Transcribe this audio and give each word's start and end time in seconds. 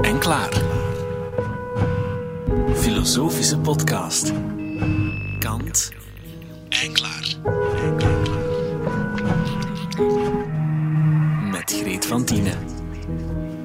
en 0.00 0.18
klaar. 0.18 0.62
Filosofische 2.74 3.58
podcast. 3.58 4.32
Kant 5.38 5.92
en 6.68 6.92
klaar. 6.92 7.36
Met 11.50 11.72
Greet 11.82 12.06
van 12.06 12.24
Tienen. 12.24 12.58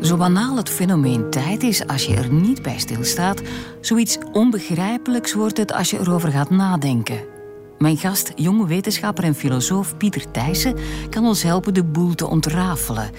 Zo 0.02 0.18
banaal 0.18 0.58
het 0.58 0.70
fenomeen 0.70 1.30
tijd 1.30 1.64
is 1.64 1.88
als 1.88 2.06
je 2.06 2.16
er 2.16 2.34
niet 2.34 2.62
bij 2.62 2.80
stilstaat, 2.80 3.42
zoiets 3.82 4.18
onbegrijpelijks 4.32 5.34
wordt 5.34 5.58
het 5.58 5.74
als 5.74 5.90
je 5.90 6.00
erover 6.00 6.32
gaat 6.32 6.50
nadenken. 6.50 7.37
Mijn 7.78 7.98
gast, 7.98 8.32
jonge 8.36 8.68
wetenschapper 8.68 9.24
en 9.24 9.36
filosoof 9.36 9.98
Pieter 9.98 10.32
Thijssen, 10.32 10.76
kan 11.10 11.26
ons 11.26 11.44
helpen 11.44 11.74
de 11.74 11.84
boel 11.84 12.16
te 12.16 12.28
ontrafelen. 12.28 13.12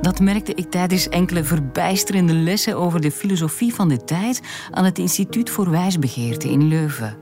Dat 0.00 0.20
merkte 0.20 0.54
ik 0.54 0.70
tijdens 0.70 1.08
enkele 1.08 1.44
verbijsterende 1.44 2.32
lessen 2.32 2.76
over 2.76 3.00
de 3.00 3.10
filosofie 3.10 3.74
van 3.74 3.88
de 3.88 4.04
tijd 4.04 4.40
aan 4.70 4.84
het 4.84 4.98
Instituut 4.98 5.50
voor 5.50 5.70
Wijsbegeerte 5.70 6.50
in 6.50 6.68
Leuven. 6.68 7.16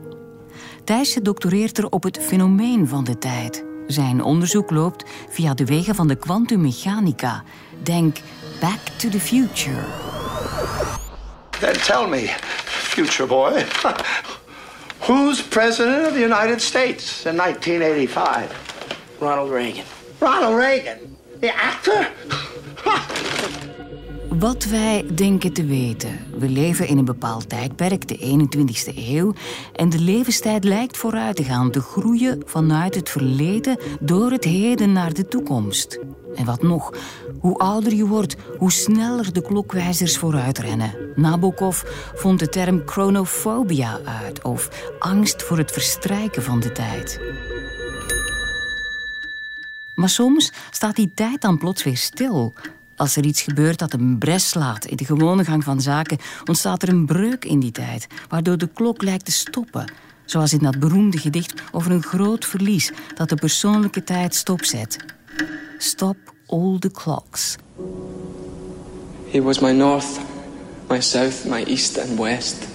Thijssen 0.83 1.23
doctoreert 1.23 1.77
er 1.77 1.89
op 1.89 2.03
het 2.03 2.19
fenomeen 2.21 2.87
van 2.87 3.03
de 3.03 3.17
tijd. 3.17 3.65
Zijn 3.87 4.23
onderzoek 4.23 4.71
loopt 4.71 5.09
via 5.29 5.53
de 5.53 5.65
wegen 5.65 5.95
van 5.95 6.07
de 6.07 6.15
kwantummechanica. 6.15 7.43
Denk 7.83 8.17
Back 8.59 8.79
to 8.97 9.09
the 9.09 9.19
Future. 9.19 9.83
Then 11.59 11.73
tell 11.73 12.07
me, 12.07 12.33
future 12.65 13.27
boy, 13.27 13.51
who's 15.07 15.41
president 15.41 16.07
of 16.07 16.13
the 16.13 16.21
United 16.21 16.61
States 16.61 17.25
in 17.25 17.35
1985? 17.37 19.17
Ronald 19.19 19.51
Reagan. 19.51 19.83
Ronald 20.19 20.55
Reagan, 20.55 20.97
the 21.39 21.53
actor? 21.53 22.07
Wat 24.39 24.65
wij 24.65 25.05
denken 25.13 25.53
te 25.53 25.65
weten. 25.65 26.19
We 26.37 26.49
leven 26.49 26.87
in 26.87 26.97
een 26.97 27.05
bepaald 27.05 27.49
tijdperk, 27.49 28.07
de 28.07 28.17
21ste 28.17 28.97
eeuw, 28.97 29.33
en 29.73 29.89
de 29.89 29.99
levenstijd 29.99 30.63
lijkt 30.63 30.97
vooruit 30.97 31.35
te 31.35 31.43
gaan, 31.43 31.71
te 31.71 31.81
groeien 31.81 32.41
vanuit 32.45 32.95
het 32.95 33.09
verleden 33.09 33.77
door 33.99 34.31
het 34.31 34.43
heden 34.43 34.91
naar 34.91 35.13
de 35.13 35.27
toekomst. 35.27 35.99
En 36.35 36.45
wat 36.45 36.61
nog, 36.61 36.91
hoe 37.45 37.57
ouder 37.57 37.93
je 37.93 38.07
wordt, 38.07 38.35
hoe 38.57 38.71
sneller 38.71 39.33
de 39.33 39.41
klokwijzers 39.41 40.17
vooruitrennen. 40.17 40.93
Nabokov 41.15 41.83
vond 42.13 42.39
de 42.39 42.49
term 42.49 42.81
chronophobia 42.85 43.99
uit, 44.03 44.41
of 44.41 44.69
angst 44.99 45.43
voor 45.43 45.57
het 45.57 45.71
verstrijken 45.71 46.43
van 46.43 46.59
de 46.59 46.71
tijd. 46.71 47.19
Maar 49.95 50.09
soms 50.09 50.51
staat 50.71 50.95
die 50.95 51.11
tijd 51.13 51.41
dan 51.41 51.57
plots 51.57 51.83
weer 51.83 51.97
stil. 51.97 52.53
Als 52.95 53.15
er 53.15 53.25
iets 53.25 53.41
gebeurt 53.41 53.79
dat 53.79 53.93
een 53.93 54.17
bres 54.17 54.49
slaat 54.49 54.85
in 54.85 54.97
de 54.97 55.05
gewone 55.05 55.43
gang 55.43 55.63
van 55.63 55.81
zaken, 55.81 56.17
ontstaat 56.45 56.81
er 56.81 56.89
een 56.89 57.05
breuk 57.05 57.45
in 57.45 57.59
die 57.59 57.71
tijd, 57.71 58.07
waardoor 58.29 58.57
de 58.57 58.69
klok 58.73 59.01
lijkt 59.01 59.25
te 59.25 59.31
stoppen. 59.31 59.91
Zoals 60.25 60.53
in 60.53 60.59
dat 60.59 60.79
beroemde 60.79 61.17
gedicht 61.17 61.61
over 61.71 61.91
een 61.91 62.03
groot 62.03 62.45
verlies 62.45 62.91
dat 63.15 63.29
de 63.29 63.35
persoonlijke 63.35 64.03
tijd 64.03 64.35
stopzet. 64.35 65.05
Stop 65.77 66.34
all 66.47 66.77
the 66.77 66.89
clocks. 66.89 67.57
He 69.27 69.39
was 69.39 69.61
my 69.61 69.71
north, 69.71 70.19
my 70.89 70.99
south, 70.99 71.45
my 71.45 71.63
east 71.63 71.97
and 71.97 72.17
west. 72.17 72.69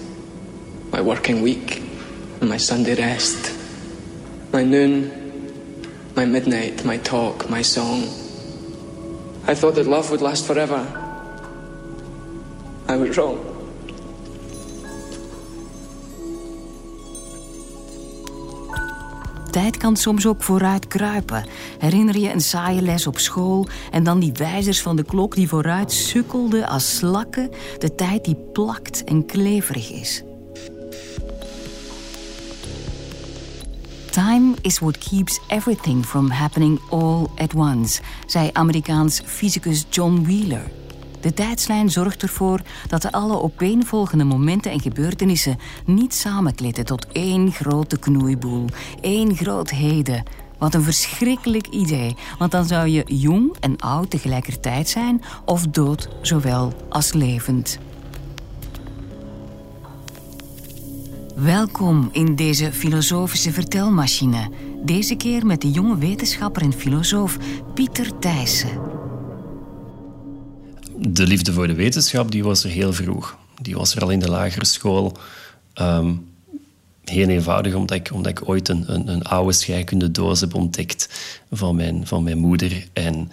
My 0.92 1.00
working 1.00 1.40
week 1.40 1.82
and 2.40 2.48
my 2.48 2.56
Sunday 2.56 2.96
rest. 2.96 3.56
My 4.52 4.64
noon, 4.64 5.86
my 6.16 6.24
midnight, 6.24 6.84
my 6.84 6.98
talk, 6.98 7.48
my 7.48 7.62
song. 7.62 8.02
I 9.46 9.54
thought 9.54 9.76
that 9.76 9.86
love 9.86 10.10
would 10.10 10.20
last 10.20 10.46
forever. 10.46 10.84
I 12.88 12.96
was 12.96 13.16
wrong. 13.16 13.49
Tijd 19.50 19.76
kan 19.76 19.96
soms 19.96 20.26
ook 20.26 20.42
vooruit 20.42 20.86
kruipen. 20.86 21.44
Herinner 21.78 22.18
je 22.18 22.32
een 22.32 22.40
saaie 22.40 22.82
les 22.82 23.06
op 23.06 23.18
school 23.18 23.68
en 23.90 24.04
dan 24.04 24.18
die 24.18 24.32
wijzers 24.32 24.82
van 24.82 24.96
de 24.96 25.04
klok 25.04 25.34
die 25.34 25.48
vooruit 25.48 25.92
sukkelden 25.92 26.68
als 26.68 26.96
slakken, 26.96 27.50
de 27.78 27.94
tijd 27.94 28.24
die 28.24 28.36
plakt 28.52 29.04
en 29.04 29.26
kleverig 29.26 29.90
is. 29.90 30.22
Time 34.10 34.54
is 34.60 34.78
what 34.78 34.98
keeps 34.98 35.40
everything 35.48 36.04
from 36.04 36.30
happening 36.30 36.80
all 36.90 37.26
at 37.36 37.54
once, 37.54 38.02
zei 38.26 38.50
Amerikaans 38.52 39.22
fysicus 39.24 39.86
John 39.88 40.22
Wheeler. 40.22 40.70
De 41.20 41.34
tijdslijn 41.34 41.90
zorgt 41.90 42.22
ervoor 42.22 42.60
dat 42.88 43.12
alle 43.12 43.42
opeenvolgende 43.42 44.24
momenten 44.24 44.72
en 44.72 44.80
gebeurtenissen 44.80 45.58
niet 45.84 46.14
samenklitten 46.14 46.84
tot 46.84 47.06
één 47.12 47.52
grote 47.52 47.98
knoeiboel, 47.98 48.64
één 49.00 49.36
groot 49.36 49.70
heden. 49.70 50.22
Wat 50.58 50.74
een 50.74 50.82
verschrikkelijk 50.82 51.66
idee, 51.66 52.16
want 52.38 52.50
dan 52.50 52.64
zou 52.64 52.88
je 52.88 53.04
jong 53.06 53.56
en 53.60 53.76
oud 53.76 54.10
tegelijkertijd 54.10 54.88
zijn 54.88 55.22
of 55.44 55.66
dood 55.66 56.08
zowel 56.22 56.72
als 56.88 57.12
levend. 57.12 57.78
Welkom 61.34 62.08
in 62.12 62.36
deze 62.36 62.72
filosofische 62.72 63.52
vertelmachine. 63.52 64.50
Deze 64.84 65.14
keer 65.14 65.46
met 65.46 65.60
de 65.60 65.70
jonge 65.70 65.98
wetenschapper 65.98 66.62
en 66.62 66.72
filosoof 66.72 67.36
Pieter 67.74 68.18
Thijssen. 68.18 68.99
De 71.08 71.26
liefde 71.26 71.52
voor 71.52 71.66
de 71.66 71.74
wetenschap 71.74 72.30
die 72.30 72.44
was 72.44 72.64
er 72.64 72.70
heel 72.70 72.92
vroeg. 72.92 73.38
Die 73.62 73.74
was 73.74 73.94
er 73.94 74.02
al 74.02 74.10
in 74.10 74.18
de 74.18 74.28
lagere 74.28 74.64
school. 74.64 75.16
Ehm, 75.74 76.12
heel 77.04 77.28
eenvoudig, 77.28 77.74
omdat 77.74 77.96
ik, 77.96 78.10
omdat 78.12 78.30
ik 78.30 78.48
ooit 78.48 78.68
een, 78.68 78.92
een, 78.92 79.08
een 79.08 79.22
oude 79.22 79.52
scheikundedoos 79.52 80.40
heb 80.40 80.54
ontdekt 80.54 81.08
van 81.50 81.76
mijn, 81.76 82.06
van 82.06 82.22
mijn 82.22 82.38
moeder. 82.38 82.86
En 82.92 83.30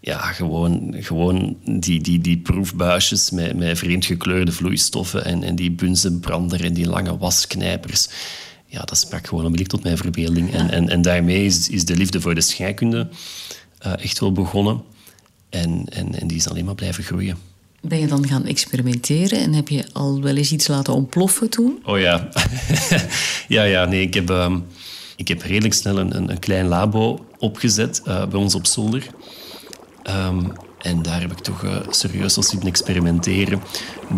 ja, 0.00 0.18
gewoon, 0.18 0.94
gewoon 0.98 1.56
die, 1.64 2.00
die, 2.00 2.20
die 2.20 2.38
proefbuisjes 2.38 3.30
met, 3.30 3.56
met 3.56 3.78
vreemd 3.78 4.04
gekleurde 4.04 4.52
vloeistoffen 4.52 5.24
en, 5.24 5.42
en 5.42 5.56
die 5.56 5.70
bunzenbrander 5.70 6.64
en 6.64 6.72
die 6.72 6.86
lange 6.86 7.18
wasknijpers. 7.18 8.08
Ja, 8.66 8.80
dat 8.80 8.98
sprak 8.98 9.26
gewoon 9.26 9.44
onmiddellijk 9.44 9.74
tot 9.74 9.84
mijn 9.84 9.96
verbeelding. 9.96 10.52
En, 10.52 10.70
en, 10.70 10.88
en 10.88 11.02
daarmee 11.02 11.44
is, 11.44 11.68
is 11.68 11.84
de 11.84 11.96
liefde 11.96 12.20
voor 12.20 12.34
de 12.34 12.40
scheikunde 12.40 13.08
uh, 13.86 13.92
echt 13.98 14.18
wel 14.18 14.32
begonnen. 14.32 14.82
En, 15.52 15.84
en, 15.88 16.20
en 16.20 16.26
die 16.26 16.36
is 16.36 16.48
alleen 16.48 16.64
maar 16.64 16.74
blijven 16.74 17.04
groeien. 17.04 17.38
Ben 17.80 17.98
je 17.98 18.06
dan 18.06 18.26
gaan 18.26 18.46
experimenteren 18.46 19.40
en 19.40 19.52
heb 19.52 19.68
je 19.68 19.84
al 19.92 20.22
wel 20.22 20.36
eens 20.36 20.52
iets 20.52 20.66
laten 20.66 20.94
ontploffen 20.94 21.50
toen? 21.50 21.82
Oh 21.84 21.98
ja. 21.98 22.28
ja, 23.48 23.62
ja, 23.62 23.84
nee, 23.84 24.02
ik 24.02 24.14
heb, 24.14 24.30
uh, 24.30 24.56
ik 25.16 25.28
heb 25.28 25.42
redelijk 25.42 25.74
snel 25.74 25.98
een, 25.98 26.16
een, 26.16 26.30
een 26.30 26.38
klein 26.38 26.66
labo 26.66 27.26
opgezet 27.38 28.02
uh, 28.06 28.26
bij 28.26 28.40
ons 28.40 28.54
op 28.54 28.66
zolder. 28.66 29.06
Um, 30.10 30.52
en 30.78 31.02
daar 31.02 31.20
heb 31.20 31.30
ik 31.30 31.38
toch 31.38 31.62
uh, 31.62 31.76
serieus 31.90 32.36
al 32.36 32.42
zitten 32.42 32.68
experimenteren. 32.68 33.62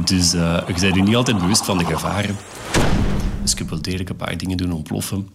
Dus 0.04 0.34
uh, 0.34 0.62
je 0.66 0.80
bent 0.80 0.96
u 0.96 1.00
niet 1.00 1.16
altijd 1.16 1.38
bewust 1.38 1.64
van 1.64 1.78
de 1.78 1.84
gevaren. 1.84 2.36
Dus 3.42 3.52
ik 3.52 3.58
heb 3.58 3.70
wel 3.70 3.82
degelijk 3.82 4.10
een 4.10 4.16
paar 4.16 4.38
dingen 4.38 4.56
doen 4.56 4.72
ontploffen. 4.72 5.28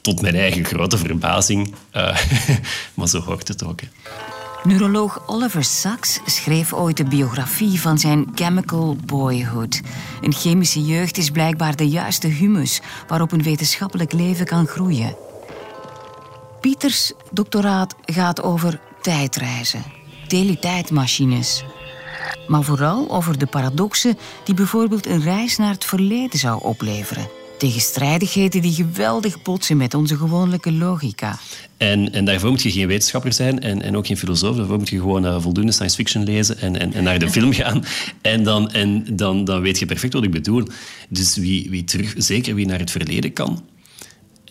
Tot 0.00 0.20
mijn 0.20 0.34
eigen 0.34 0.64
grote 0.64 0.98
verbazing. 0.98 1.74
Maar 2.94 3.08
zo 3.08 3.20
hoort 3.20 3.48
het 3.48 3.64
ook. 3.64 3.80
Hè. 3.80 3.88
Neuroloog 4.64 5.22
Oliver 5.26 5.64
Sacks 5.64 6.20
schreef 6.24 6.72
ooit 6.72 6.96
de 6.96 7.04
biografie 7.04 7.80
van 7.80 7.98
zijn 7.98 8.26
Chemical 8.34 8.96
Boyhood. 9.06 9.80
Een 10.20 10.32
chemische 10.32 10.82
jeugd 10.82 11.16
is 11.16 11.30
blijkbaar 11.30 11.76
de 11.76 11.88
juiste 11.88 12.26
humus 12.26 12.80
waarop 13.06 13.32
een 13.32 13.42
wetenschappelijk 13.42 14.12
leven 14.12 14.46
kan 14.46 14.66
groeien. 14.66 15.16
Pieters 16.60 17.12
doctoraat 17.30 17.94
gaat 18.04 18.42
over 18.42 18.80
tijdreizen, 19.00 19.82
teletijdmachines. 20.26 21.64
Maar 22.46 22.62
vooral 22.62 23.10
over 23.10 23.38
de 23.38 23.46
paradoxen 23.46 24.18
die 24.44 24.54
bijvoorbeeld 24.54 25.06
een 25.06 25.22
reis 25.22 25.56
naar 25.56 25.72
het 25.72 25.84
verleden 25.84 26.38
zou 26.38 26.62
opleveren. 26.62 27.39
Tegenstrijdigheden 27.60 28.62
die 28.62 28.72
geweldig 28.72 29.42
botsen 29.42 29.76
met 29.76 29.94
onze 29.94 30.16
gewone 30.16 30.58
logica. 30.62 31.38
En, 31.76 32.12
en 32.12 32.24
daarvoor 32.24 32.50
moet 32.50 32.62
je 32.62 32.70
geen 32.70 32.86
wetenschapper 32.86 33.32
zijn 33.32 33.60
en, 33.60 33.82
en 33.82 33.96
ook 33.96 34.06
geen 34.06 34.16
filosoof. 34.16 34.56
Daarvoor 34.56 34.78
moet 34.78 34.88
je 34.88 34.98
gewoon 34.98 35.24
uh, 35.24 35.40
voldoende 35.40 35.72
science 35.72 35.96
fiction 35.96 36.24
lezen 36.24 36.58
en, 36.58 36.80
en, 36.80 36.92
en, 36.92 37.04
naar 37.04 37.18
de 37.18 37.30
film 37.36 37.52
gaan. 37.52 37.84
En, 38.22 38.42
dan, 38.42 38.70
en 38.70 39.16
dan, 39.16 39.44
dan 39.44 39.60
weet 39.60 39.78
je 39.78 39.86
perfect 39.86 40.12
wat 40.12 40.24
ik 40.24 40.30
bedoel. 40.30 40.66
Dus 41.08 41.36
wie, 41.36 41.70
wie 41.70 41.84
terug, 41.84 42.14
zeker 42.16 42.54
wie 42.54 42.66
naar 42.66 42.78
het 42.78 42.90
verleden 42.90 43.32
kan, 43.32 43.62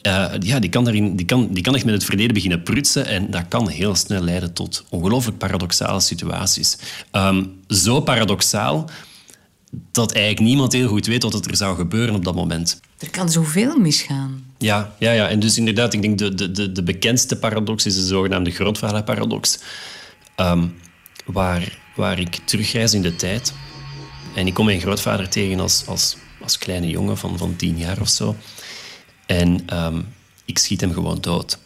uh, 0.08 0.26
ja, 0.40 0.60
die, 0.60 0.70
kan 0.70 0.84
daarin, 0.84 1.16
die, 1.16 1.26
kan, 1.26 1.48
die 1.52 1.64
kan 1.64 1.76
echt 1.76 1.86
met 1.86 1.94
het 1.94 2.04
verleden 2.04 2.34
beginnen 2.34 2.64
prutsen 2.64 3.06
en 3.06 3.32
dat 3.32 3.44
kan 3.48 3.70
heel 3.70 3.96
snel 3.96 4.22
leiden 4.22 4.54
tot 4.54 4.86
ongelooflijk 4.90 5.38
paradoxale 5.38 6.00
situaties. 6.00 6.78
Um, 7.12 7.52
zo 7.68 8.02
paradoxaal 8.02 8.90
dat 9.92 10.12
eigenlijk 10.12 10.46
niemand 10.46 10.74
heel 10.74 10.88
goed 10.88 11.06
weet 11.06 11.24
wat 11.24 11.46
er 11.46 11.56
zou 11.56 11.76
gebeuren 11.76 12.16
op 12.16 12.26
dat 12.26 12.36
moment. 12.36 12.80
Er 12.98 13.10
kan 13.10 13.30
zoveel 13.30 13.78
misgaan. 13.78 14.46
Ja, 14.58 14.96
ja, 15.00 15.12
ja. 15.12 15.30
en 15.30 15.40
dus 15.40 15.58
inderdaad, 15.58 15.94
ik 15.94 16.02
denk 16.02 16.18
de, 16.18 16.36
de, 16.36 16.52
de, 16.52 16.72
de 16.72 16.84
bekendste 16.84 17.38
paradox 17.38 17.86
is 17.86 17.96
de 17.96 18.06
zogenaamde 18.06 18.52
grootvaderparadox. 18.52 19.60
Um, 20.38 20.74
waar, 21.26 21.80
waar 21.96 22.20
ik 22.20 22.40
terugreis 22.46 22.94
in 22.94 23.02
de 23.02 23.16
tijd 23.16 23.54
En 24.36 24.48
ik 24.48 24.54
kom 24.54 24.66
mijn 24.66 24.82
grootvader 24.82 25.30
tegen 25.30 25.60
als, 25.60 25.84
als, 25.88 26.18
als 26.42 26.58
kleine 26.58 26.88
jongen 26.88 27.18
van, 27.18 27.38
van 27.38 27.56
tien 27.56 27.78
jaar 27.78 28.02
of 28.02 28.10
zo. 28.10 28.36
En 29.26 29.64
ehm, 29.66 30.02
ik 30.46 30.58
schiet 30.58 30.82
hem 30.82 30.94
gewoon 30.94 31.22
dood. 31.22 31.58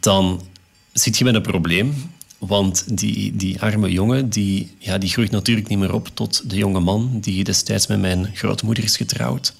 Dan 0.00 0.46
zit 0.92 1.18
je 1.18 1.24
met 1.24 1.34
een 1.34 1.42
probleem. 1.42 2.12
Want 2.40 2.98
die, 2.98 3.36
die 3.36 3.60
arme 3.60 3.90
jongen 3.90 4.30
die, 4.30 4.74
ja, 4.78 4.98
die 4.98 5.08
groeit 5.08 5.30
natuurlijk 5.30 5.68
niet 5.68 5.78
meer 5.78 5.94
op 5.94 6.10
tot 6.14 6.50
de 6.50 6.56
jonge 6.56 6.80
man 6.80 7.18
die 7.20 7.44
destijds 7.44 7.86
met 7.86 8.00
mijn 8.00 8.30
grootmoeder 8.34 8.84
is 8.84 8.96
getrouwd. 8.96 9.54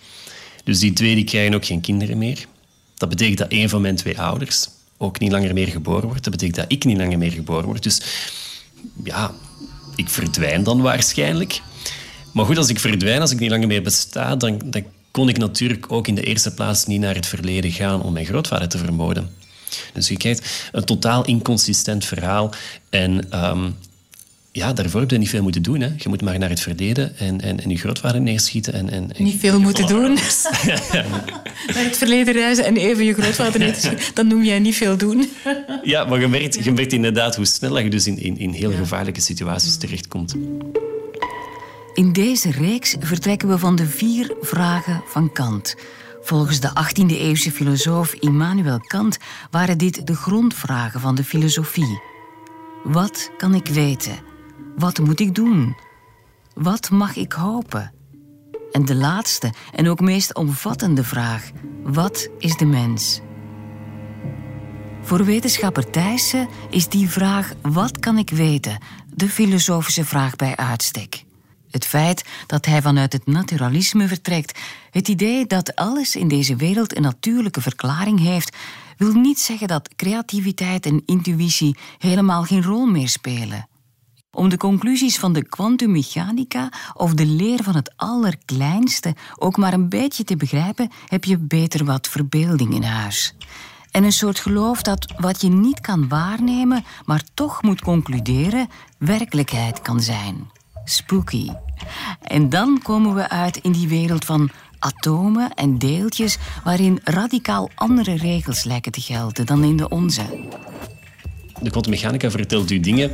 Dus 0.64 0.78
die 0.78 0.92
twee 0.92 1.14
die 1.14 1.24
krijgen 1.24 1.54
ook 1.54 1.64
geen 1.64 1.80
kinderen 1.80 2.18
meer. 2.18 2.46
Dat 2.96 3.08
betekent 3.08 3.38
dat 3.38 3.52
een 3.52 3.68
van 3.68 3.80
mijn 3.80 3.96
twee 3.96 4.20
ouders 4.20 4.68
ook 4.96 5.18
niet 5.18 5.32
langer 5.32 5.54
meer 5.54 5.68
geboren 5.68 6.08
wordt. 6.08 6.24
Dat 6.24 6.32
betekent 6.32 6.56
dat 6.56 6.72
ik 6.72 6.84
niet 6.84 6.96
langer 6.96 7.18
meer 7.18 7.32
geboren 7.32 7.64
word. 7.64 7.82
Dus 7.82 8.00
ja, 9.04 9.34
ik 9.96 10.08
verdwijn 10.08 10.62
dan 10.62 10.80
waarschijnlijk. 10.80 11.60
Maar 12.32 12.44
goed, 12.44 12.58
als 12.58 12.68
ik 12.68 12.80
verdwijn, 12.80 13.20
als 13.20 13.30
ik 13.30 13.38
niet 13.38 13.50
langer 13.50 13.66
meer 13.66 13.82
besta, 13.82 14.36
dan, 14.36 14.60
dan 14.64 14.84
kon 15.10 15.28
ik 15.28 15.38
natuurlijk 15.38 15.92
ook 15.92 16.08
in 16.08 16.14
de 16.14 16.22
eerste 16.22 16.54
plaats 16.54 16.86
niet 16.86 17.00
naar 17.00 17.14
het 17.14 17.26
verleden 17.26 17.70
gaan 17.72 18.02
om 18.02 18.12
mijn 18.12 18.26
grootvader 18.26 18.68
te 18.68 18.78
vermoorden. 18.78 19.30
Dus 19.92 20.08
je 20.08 20.16
krijgt 20.16 20.68
een 20.72 20.84
totaal 20.84 21.24
inconsistent 21.24 22.04
verhaal. 22.04 22.52
En 22.90 23.44
um, 23.44 23.76
ja, 24.52 24.72
daarvoor 24.72 25.00
heb 25.00 25.10
je 25.10 25.18
niet 25.18 25.28
veel 25.28 25.42
moeten 25.42 25.62
doen. 25.62 25.80
Hè. 25.80 25.86
Je 25.96 26.08
moet 26.08 26.22
maar 26.22 26.38
naar 26.38 26.48
het 26.48 26.60
verleden 26.60 27.18
en, 27.18 27.40
en, 27.40 27.60
en 27.60 27.70
je 27.70 27.76
grootvader 27.76 28.20
neerschieten. 28.20 28.72
En, 28.72 28.90
en, 28.90 29.10
niet 29.18 29.40
veel 29.40 29.60
moeten 29.60 29.86
doen. 29.86 30.14
naar 31.74 31.84
het 31.84 31.96
verleden 31.96 32.34
reizen 32.34 32.64
en 32.64 32.76
even 32.76 33.04
je 33.04 33.14
grootvader 33.14 33.60
neerschieten. 33.60 34.14
Dan 34.14 34.26
noem 34.26 34.44
jij 34.44 34.58
niet 34.58 34.76
veel 34.76 34.96
doen. 34.96 35.30
ja, 35.82 36.04
maar 36.04 36.20
je 36.20 36.28
merkt, 36.28 36.64
je 36.64 36.72
merkt 36.72 36.92
inderdaad 36.92 37.36
hoe 37.36 37.44
snel 37.44 37.78
je 37.78 37.90
dus 37.90 38.06
in, 38.06 38.18
in, 38.18 38.38
in 38.38 38.50
heel 38.50 38.72
gevaarlijke 38.72 39.20
situaties 39.20 39.76
terechtkomt. 39.76 40.34
In 41.94 42.12
deze 42.12 42.50
reeks 42.50 42.96
vertrekken 43.00 43.48
we 43.48 43.58
van 43.58 43.76
de 43.76 43.86
vier 43.86 44.34
vragen 44.40 45.02
van 45.06 45.32
Kant. 45.32 45.74
Volgens 46.22 46.60
de 46.60 46.68
18e-eeuwse 46.68 47.50
filosoof 47.50 48.12
Immanuel 48.12 48.80
Kant 48.80 49.18
waren 49.50 49.78
dit 49.78 50.06
de 50.06 50.16
grondvragen 50.16 51.00
van 51.00 51.14
de 51.14 51.24
filosofie. 51.24 52.02
Wat 52.82 53.30
kan 53.36 53.54
ik 53.54 53.66
weten? 53.66 54.18
Wat 54.76 54.98
moet 54.98 55.20
ik 55.20 55.34
doen? 55.34 55.76
Wat 56.54 56.90
mag 56.90 57.16
ik 57.16 57.32
hopen? 57.32 57.92
En 58.72 58.84
de 58.84 58.94
laatste 58.94 59.52
en 59.72 59.88
ook 59.88 60.00
meest 60.00 60.34
omvattende 60.34 61.04
vraag: 61.04 61.50
wat 61.82 62.28
is 62.38 62.56
de 62.56 62.66
mens? 62.66 63.20
Voor 65.02 65.24
wetenschapper 65.24 65.90
Thijssen 65.90 66.48
is 66.70 66.88
die 66.88 67.10
vraag: 67.10 67.52
wat 67.62 67.98
kan 67.98 68.18
ik 68.18 68.30
weten? 68.30 68.78
de 69.14 69.28
filosofische 69.28 70.04
vraag 70.04 70.36
bij 70.36 70.56
uitstek. 70.56 71.24
Het 71.70 71.86
feit 71.86 72.24
dat 72.46 72.66
hij 72.66 72.82
vanuit 72.82 73.12
het 73.12 73.26
naturalisme 73.26 74.08
vertrekt, 74.08 74.58
het 74.90 75.08
idee 75.08 75.46
dat 75.46 75.76
alles 75.76 76.16
in 76.16 76.28
deze 76.28 76.56
wereld 76.56 76.96
een 76.96 77.02
natuurlijke 77.02 77.60
verklaring 77.60 78.20
heeft, 78.20 78.56
wil 78.96 79.12
niet 79.12 79.38
zeggen 79.38 79.68
dat 79.68 79.94
creativiteit 79.96 80.86
en 80.86 81.02
intuïtie 81.06 81.76
helemaal 81.98 82.42
geen 82.42 82.62
rol 82.62 82.86
meer 82.86 83.08
spelen. 83.08 83.68
Om 84.32 84.48
de 84.48 84.56
conclusies 84.56 85.18
van 85.18 85.32
de 85.32 85.44
kwantummechanica 85.44 86.72
of 86.94 87.14
de 87.14 87.26
leer 87.26 87.62
van 87.62 87.74
het 87.74 87.92
allerkleinste 87.96 89.14
ook 89.38 89.56
maar 89.56 89.72
een 89.72 89.88
beetje 89.88 90.24
te 90.24 90.36
begrijpen, 90.36 90.90
heb 91.06 91.24
je 91.24 91.38
beter 91.38 91.84
wat 91.84 92.08
verbeelding 92.08 92.74
in 92.74 92.82
huis. 92.82 93.34
En 93.90 94.04
een 94.04 94.12
soort 94.12 94.38
geloof 94.38 94.82
dat 94.82 95.12
wat 95.16 95.40
je 95.40 95.48
niet 95.48 95.80
kan 95.80 96.08
waarnemen, 96.08 96.84
maar 97.04 97.22
toch 97.34 97.62
moet 97.62 97.80
concluderen, 97.80 98.68
werkelijkheid 98.98 99.82
kan 99.82 100.00
zijn. 100.00 100.50
Spooky. 100.90 101.48
En 102.22 102.48
dan 102.48 102.80
komen 102.82 103.14
we 103.14 103.28
uit 103.28 103.56
in 103.56 103.72
die 103.72 103.88
wereld 103.88 104.24
van 104.24 104.50
atomen 104.78 105.54
en 105.54 105.78
deeltjes 105.78 106.38
waarin 106.64 107.00
radicaal 107.04 107.70
andere 107.74 108.16
regels 108.16 108.64
lijken 108.64 108.92
te 108.92 109.00
gelden 109.00 109.46
dan 109.46 109.64
in 109.64 109.76
de 109.76 109.88
onze. 109.88 110.22
De 111.62 111.70
kwantummechanica 111.70 112.30
vertelt 112.30 112.70
u 112.70 112.80
dingen 112.80 113.10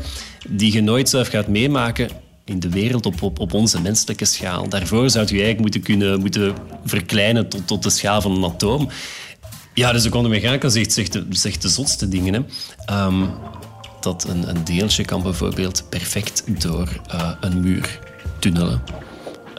die 0.48 0.72
je 0.72 0.80
nooit 0.80 1.08
zelf 1.08 1.28
gaat 1.28 1.48
meemaken 1.48 2.08
in 2.44 2.60
de 2.60 2.68
wereld 2.68 3.06
op, 3.06 3.22
op, 3.40 3.52
onze 3.52 3.80
menselijke 3.80 4.24
schaal. 4.24 4.68
Daarvoor 4.68 5.10
zou 5.10 5.24
u 5.24 5.28
eigenlijk 5.28 5.60
moeten 5.60 5.82
kunnen 5.82 6.20
moeten 6.20 6.54
verkleinen 6.84 7.48
tot, 7.48 7.66
tot 7.66 7.82
de 7.82 7.90
schaal 7.90 8.20
van 8.20 8.36
een 8.36 8.44
atoom. 8.44 8.88
Ja, 9.74 9.92
dus 9.92 10.02
de 10.02 10.08
kwantummechanica 10.08 10.68
zegt, 10.68 10.92
zegt, 10.92 11.12
de, 11.12 11.26
zegt 11.30 11.62
de 11.62 11.68
zotste 11.68 12.08
dingen. 12.08 12.34
Hè. 12.34 12.40
Ehm, 12.84 13.24
dat 14.06 14.24
een, 14.28 14.48
een, 14.48 14.64
deeltje 14.64 15.04
kan 15.04 15.22
bijvoorbeeld 15.22 15.84
perfect 15.88 16.62
door 16.62 16.88
uh, 17.14 17.30
een 17.40 17.60
muur 17.60 17.98
tunnelen. 18.38 18.82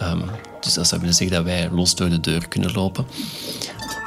Um, 0.03 0.21
dus 0.59 0.73
dat 0.73 0.87
zou 0.87 1.01
willen 1.01 1.15
zeggen 1.15 1.35
dat 1.35 1.45
wij 1.45 1.69
los 1.71 1.95
door 1.95 2.09
de 2.09 2.19
deur 2.19 2.47
kunnen 2.47 2.71
lopen. 2.71 3.05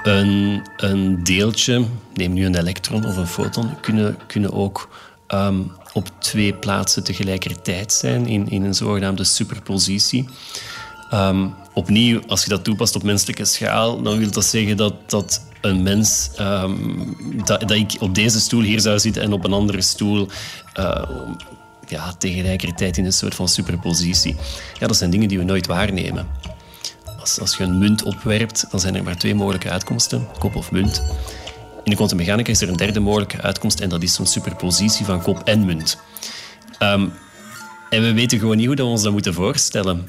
Een, 0.02 0.62
een 0.76 1.24
deeltje, 1.24 1.84
neem 2.14 2.32
nu 2.32 2.46
een 2.46 2.54
elektron 2.54 3.06
of 3.06 3.16
een 3.16 3.26
foton, 3.26 3.80
kunnen, 3.80 4.18
kunnen 4.26 4.52
ook 4.52 4.88
um, 5.28 5.72
op 5.92 6.10
twee 6.18 6.54
plaatsen 6.54 7.04
tegelijkertijd 7.04 7.92
zijn 7.92 8.26
in, 8.26 8.48
in 8.48 8.64
een 8.64 8.74
zogenaamde 8.74 9.24
superpositie. 9.24 10.28
Um, 11.14 11.54
opnieuw, 11.74 12.20
als 12.26 12.42
je 12.42 12.48
dat 12.48 12.64
toepast 12.64 12.96
op 12.96 13.02
menselijke 13.02 13.44
schaal, 13.44 14.02
dan 14.02 14.18
wil 14.18 14.30
dat 14.30 14.44
zeggen 14.44 14.76
dat, 14.76 15.10
dat 15.10 15.42
een 15.60 15.82
mens, 15.82 16.30
um, 16.40 17.16
dat, 17.44 17.60
dat 17.60 17.70
ik 17.70 17.96
op 17.98 18.14
deze 18.14 18.40
stoel 18.40 18.62
hier 18.62 18.80
zou 18.80 18.98
zitten 18.98 19.22
en 19.22 19.32
op 19.32 19.44
een 19.44 19.52
andere 19.52 19.80
stoel 19.80 20.28
uh, 20.78 21.02
ja, 21.86 22.12
tegelijkertijd 22.18 22.96
in 22.96 23.04
een 23.04 23.12
soort 23.12 23.34
van 23.34 23.48
superpositie. 23.48 24.36
Ja, 24.78 24.86
dat 24.86 24.96
zijn 24.96 25.10
dingen 25.10 25.28
die 25.28 25.38
we 25.38 25.44
nooit 25.44 25.66
waarnemen. 25.66 26.26
Als, 27.20 27.40
als 27.40 27.56
je 27.56 27.64
een 27.64 27.78
munt 27.78 28.02
opwerpt, 28.02 28.66
dan 28.70 28.80
zijn 28.80 28.94
er 28.94 29.02
maar 29.02 29.18
twee 29.18 29.34
mogelijke 29.34 29.70
uitkomsten, 29.70 30.28
kop 30.38 30.56
of 30.56 30.70
munt. 30.70 31.02
In 31.84 31.90
de 31.90 31.96
kwantummechanica 31.96 32.50
is 32.50 32.60
er 32.60 32.68
een 32.68 32.76
derde 32.76 33.00
mogelijke 33.00 33.40
uitkomst 33.40 33.80
en 33.80 33.88
dat 33.88 34.02
is 34.02 34.14
zo'n 34.14 34.26
superpositie 34.26 35.04
van 35.04 35.22
kop 35.22 35.40
en 35.44 35.64
munt. 35.64 35.98
Um, 36.82 37.12
en 37.90 38.02
we 38.02 38.12
weten 38.12 38.38
gewoon 38.38 38.56
niet 38.56 38.66
hoe 38.66 38.76
we 38.76 38.84
ons 38.84 39.02
dat 39.02 39.12
moeten 39.12 39.34
voorstellen. 39.34 40.08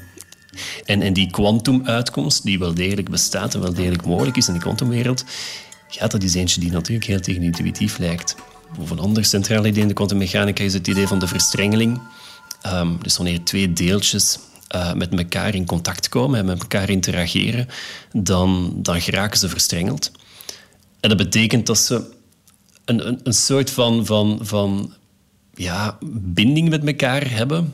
En, 0.84 1.02
en 1.02 1.12
die 1.12 1.30
kwantum-uitkomst, 1.30 2.44
die 2.44 2.58
wel 2.58 2.74
degelijk 2.74 3.10
bestaat 3.10 3.54
en 3.54 3.60
wel 3.60 3.74
degelijk 3.74 4.06
mogelijk 4.06 4.36
is 4.36 4.48
in 4.48 4.54
de 4.54 4.60
kwantumwereld, 4.60 5.24
ja, 5.88 6.06
dat 6.06 6.22
is 6.22 6.34
eentje 6.34 6.60
die 6.60 6.70
natuurlijk 6.70 7.06
heel 7.06 7.20
tegenintuïtief 7.20 7.98
lijkt. 7.98 8.34
Of 8.78 8.90
een 8.90 8.98
ander 8.98 9.24
centraal 9.24 9.66
idee 9.66 9.82
in 9.82 9.88
de 9.88 9.94
kwantummechanica 9.94 10.64
is 10.64 10.74
het 10.74 10.88
idee 10.88 11.06
van 11.06 11.18
de 11.18 11.26
verstrengeling. 11.26 12.00
Um, 12.66 12.98
dus 13.02 13.16
wanneer 13.16 13.44
twee 13.44 13.72
deeltjes 13.72 14.38
uh, 14.74 14.92
met 14.92 15.14
elkaar 15.14 15.54
in 15.54 15.66
contact 15.66 16.08
komen 16.08 16.38
en 16.38 16.44
met 16.44 16.60
elkaar 16.60 16.90
interageren, 16.90 17.68
dan, 18.12 18.72
dan 18.76 19.00
geraken 19.00 19.38
ze 19.38 19.48
verstrengeld. 19.48 20.10
En 21.00 21.08
dat 21.08 21.18
betekent 21.18 21.66
dat 21.66 21.78
ze 21.78 22.10
een, 22.84 23.06
een, 23.06 23.20
een 23.22 23.34
soort 23.34 23.70
van, 23.70 24.06
van, 24.06 24.38
van 24.42 24.92
ja, 25.54 25.98
binding 26.10 26.68
met 26.68 26.84
elkaar 26.86 27.30
hebben. 27.30 27.72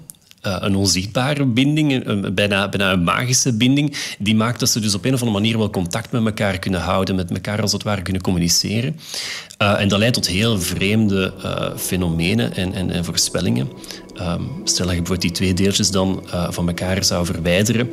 Uh, 0.49 0.57
een 0.61 0.76
onzichtbare 0.76 1.45
binding, 1.45 2.07
een, 2.07 2.35
bijna, 2.35 2.69
bijna 2.69 2.93
een 2.93 3.02
magische 3.02 3.57
binding, 3.57 3.97
die 4.19 4.35
maakt 4.35 4.61
dat 4.61 4.69
ze 4.69 4.81
dus 4.81 4.95
op 4.95 5.05
een 5.05 5.14
of 5.14 5.21
andere 5.21 5.40
manier 5.40 5.59
wel 5.59 5.71
contact 5.71 6.12
met 6.12 6.25
elkaar 6.25 6.59
kunnen 6.59 6.81
houden, 6.81 7.14
met 7.14 7.31
elkaar 7.31 7.61
als 7.61 7.73
het 7.73 7.83
ware 7.83 8.02
kunnen 8.02 8.23
communiceren. 8.23 8.97
Uh, 9.62 9.81
en 9.81 9.88
dat 9.88 9.99
leidt 9.99 10.14
tot 10.14 10.26
heel 10.26 10.61
vreemde 10.61 11.33
uh, 11.45 11.76
fenomenen 11.76 12.55
en, 12.55 12.73
en, 12.73 12.90
en 12.90 13.05
voorspellingen. 13.05 13.69
Um, 14.21 14.50
stel 14.64 14.87
dat 14.87 14.95
je 14.95 15.02
bijvoorbeeld 15.02 15.21
die 15.21 15.31
twee 15.31 15.55
deeltjes 15.55 15.90
dan 15.90 16.23
van 16.50 16.69
elkaar 16.69 17.05
zou 17.05 17.26
verwijderen 17.26 17.90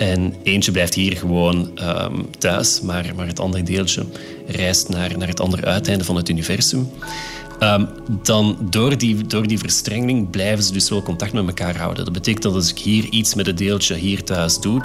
en 0.00 0.34
eentje 0.42 0.72
blijft 0.72 0.94
hier 0.94 1.16
gewoon 1.16 1.70
um, 1.82 2.26
thuis, 2.38 2.80
maar, 2.80 3.12
maar 3.16 3.26
het 3.26 3.40
andere 3.40 3.62
deeltje 3.62 4.04
reist 4.46 4.88
naar, 4.88 5.18
naar 5.18 5.28
het 5.28 5.40
andere 5.40 5.64
uiteinde 5.64 6.04
van 6.04 6.16
het 6.16 6.28
universum. 6.28 6.90
Um, 7.62 7.88
dan 8.22 8.56
door 8.70 8.98
die, 8.98 9.26
door 9.26 9.46
die 9.46 9.58
verstrengeling 9.58 10.30
blijven 10.30 10.64
ze 10.64 10.72
dus 10.72 10.88
wel 10.88 11.02
contact 11.02 11.32
met 11.32 11.46
elkaar 11.46 11.76
houden. 11.76 12.04
Dat 12.04 12.12
betekent 12.12 12.42
dat 12.42 12.54
als 12.54 12.70
ik 12.70 12.78
hier 12.78 13.04
iets 13.04 13.34
met 13.34 13.46
het 13.46 13.58
deeltje 13.58 13.94
hier 13.94 14.24
thuis 14.24 14.60
doe, 14.60 14.80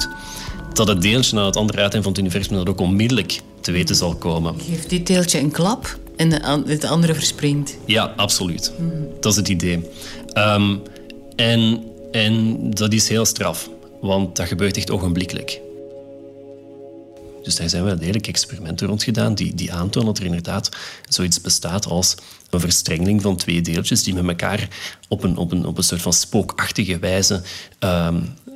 dat 0.74 0.88
het 0.88 1.02
deeltje 1.02 1.36
naar 1.36 1.46
het 1.46 1.56
andere 1.56 1.80
uiteinde 1.80 2.08
van 2.08 2.18
het 2.18 2.22
universum 2.22 2.56
dat 2.58 2.70
ook 2.70 2.80
onmiddellijk 2.80 3.42
te 3.62 3.72
weten 3.72 3.96
zal 3.96 4.16
komen. 4.16 4.56
Geeft 4.70 4.90
dit 4.90 5.08
deeltje 5.08 5.40
een 5.40 5.52
klap 5.52 6.00
en 6.16 6.32
het 6.68 6.84
andere 6.84 7.14
verspringt? 7.14 7.78
Ja, 7.86 8.14
absoluut. 8.16 8.74
Mm. 8.80 9.08
Dat 9.20 9.32
is 9.32 9.38
het 9.38 9.48
idee. 9.48 9.90
Um, 10.38 10.82
en, 11.36 11.84
en 12.12 12.58
dat 12.70 12.94
is 12.94 13.10
heel 13.10 13.26
straf. 13.26 13.70
Want 14.02 14.36
dat 14.36 14.48
gebeurt 14.48 14.78
echt 14.78 14.92
ogenblikkelijk. 14.92 15.62
Dus 17.46 17.56
daar 17.56 17.70
zijn 17.70 17.84
wel 17.84 17.98
degelijk 17.98 18.28
experimenten 18.28 18.88
rond 18.88 19.04
gedaan 19.04 19.36
die, 19.36 19.56
die 19.56 19.74
aantonen 19.74 20.08
dat 20.08 20.18
er 20.18 20.26
inderdaad 20.26 20.70
zoiets 21.10 21.42
bestaat 21.42 21.86
als 21.86 22.16
een 22.50 22.60
verstrengeling 22.60 23.22
van 23.22 23.38
twee 23.38 23.62
deeltjes 23.62 24.04
die 24.04 24.14
met 24.14 24.28
elkaar 24.28 24.68
op 25.08 25.24
een, 25.24 25.38
op 25.38 25.52
een, 25.52 25.66
op 25.66 25.78
een 25.78 25.84
soort 25.84 26.02
van 26.02 26.14
spookachtige 26.14 27.00
wijze 27.00 27.44
uh, 27.84 28.08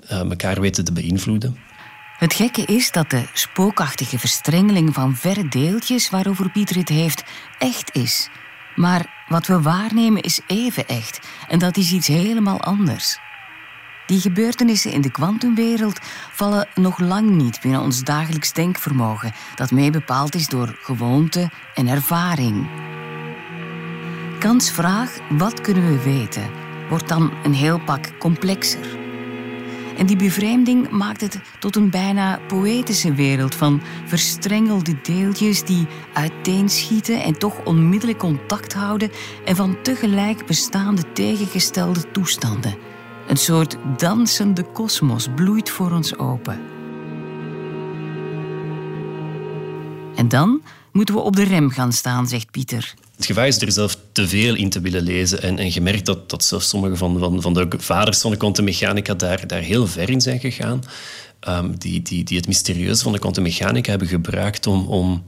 elkaar 0.10 0.62
weten 0.62 0.84
te 0.84 0.92
beïnvloeden. 0.92 1.58
Het 2.18 2.34
gekke 2.34 2.66
is 2.66 2.92
dat 2.92 3.10
de 3.10 3.30
spookachtige 3.34 4.20
verstrengeling 4.20 4.94
van 4.94 5.16
verre 5.16 5.48
deeltjes 5.48 6.10
waarover 6.10 6.52
Pieter 6.52 6.76
het 6.76 6.90
heeft, 6.90 7.24
echt 7.60 7.96
is. 7.96 8.30
Maar 8.76 9.26
wat 9.28 9.48
we 9.48 9.62
waarnemen 9.62 10.22
is 10.22 10.40
even 10.48 10.88
echt 10.88 11.20
en 11.48 11.60
dat 11.60 11.78
is 11.78 11.92
iets 11.92 12.08
helemaal 12.08 12.62
anders. 12.62 13.18
Die 14.10 14.20
gebeurtenissen 14.20 14.92
in 14.92 15.02
de 15.02 15.12
kwantumwereld 15.12 16.00
vallen 16.32 16.68
nog 16.76 17.00
lang 17.00 17.30
niet 17.30 17.62
binnen 17.62 17.82
ons 17.82 18.04
dagelijks 18.04 18.54
denkvermogen, 18.54 19.34
dat 19.56 19.72
mee 19.72 19.92
bepaald 19.92 20.36
is 20.36 20.48
door 20.48 20.78
gewoonte 20.82 21.50
en 21.76 21.88
ervaring. 21.88 22.70
Kants 24.40 24.72
vraag: 24.72 25.18
wat 25.30 25.62
kunnen 25.62 25.88
we 25.88 26.04
weten? 26.04 26.50
wordt 26.90 27.08
dan 27.08 27.32
een 27.44 27.54
heel 27.54 27.80
pak 27.80 28.20
complexer. 28.20 28.98
En 29.98 30.06
die 30.06 30.16
bevreemding 30.16 30.90
maakt 30.90 31.22
het 31.22 31.40
tot 31.60 31.76
een 31.76 31.90
bijna 31.90 32.40
poëtische 32.48 33.14
wereld 33.14 33.56
van 33.56 33.82
verstrengelde 34.06 35.02
deeltjes 35.02 35.64
die 35.64 35.88
uiteenschieten 36.14 37.24
en 37.24 37.40
toch 37.40 37.64
onmiddellijk 37.64 38.20
contact 38.20 38.74
houden 38.74 39.12
en 39.46 39.56
van 39.56 39.82
tegelijk 39.82 40.46
bestaande 40.46 41.12
tegengestelde 41.12 42.12
toestanden. 42.12 42.89
Een 43.30 43.38
soort 43.38 43.76
dansende 43.98 44.64
kosmos 44.64 45.28
bloeit 45.36 45.70
voor 45.70 45.92
ons 45.92 46.18
open. 46.18 46.60
En 50.16 50.28
dan 50.28 50.62
moeten 50.92 51.16
we 51.16 51.22
op 51.22 51.36
de 51.36 51.44
rem 51.44 51.70
gaan 51.70 51.94
staan, 51.94 52.28
zegt 52.28 52.52
Pieter. 52.52 52.94
Het 53.16 53.26
gevaar 53.26 53.48
is 53.48 53.62
er 53.62 53.72
zelf 53.72 53.98
te 54.12 54.28
veel 54.28 54.56
in 54.56 54.70
te 54.70 54.82
willen 54.82 55.02
lezen. 55.02 55.42
En, 55.42 55.58
en 55.58 55.74
je 55.74 55.82
merkt 55.82 56.06
dat, 56.06 56.30
dat 56.30 56.44
zelfs 56.44 56.70
sommige 56.70 56.96
van, 56.96 57.20
van, 57.20 57.42
van 57.42 57.54
de 57.54 57.68
vaders 57.78 58.22
van 58.22 58.32
de 58.32 58.38
kwantummechanica 58.38 59.14
daar, 59.14 59.48
daar 59.48 59.62
heel 59.62 59.88
ver 59.88 60.10
in 60.10 60.22
zijn 60.22 60.40
gegaan. 60.40 60.84
Um, 61.48 61.78
die, 61.78 62.02
die, 62.02 62.24
die 62.24 62.38
het 62.38 62.48
mysterieuze 62.48 63.04
van 63.04 63.12
de 63.12 63.20
kwantummechanica 63.20 63.90
hebben 63.90 64.08
gebruikt 64.08 64.68
om, 64.68 64.88
om 64.88 65.24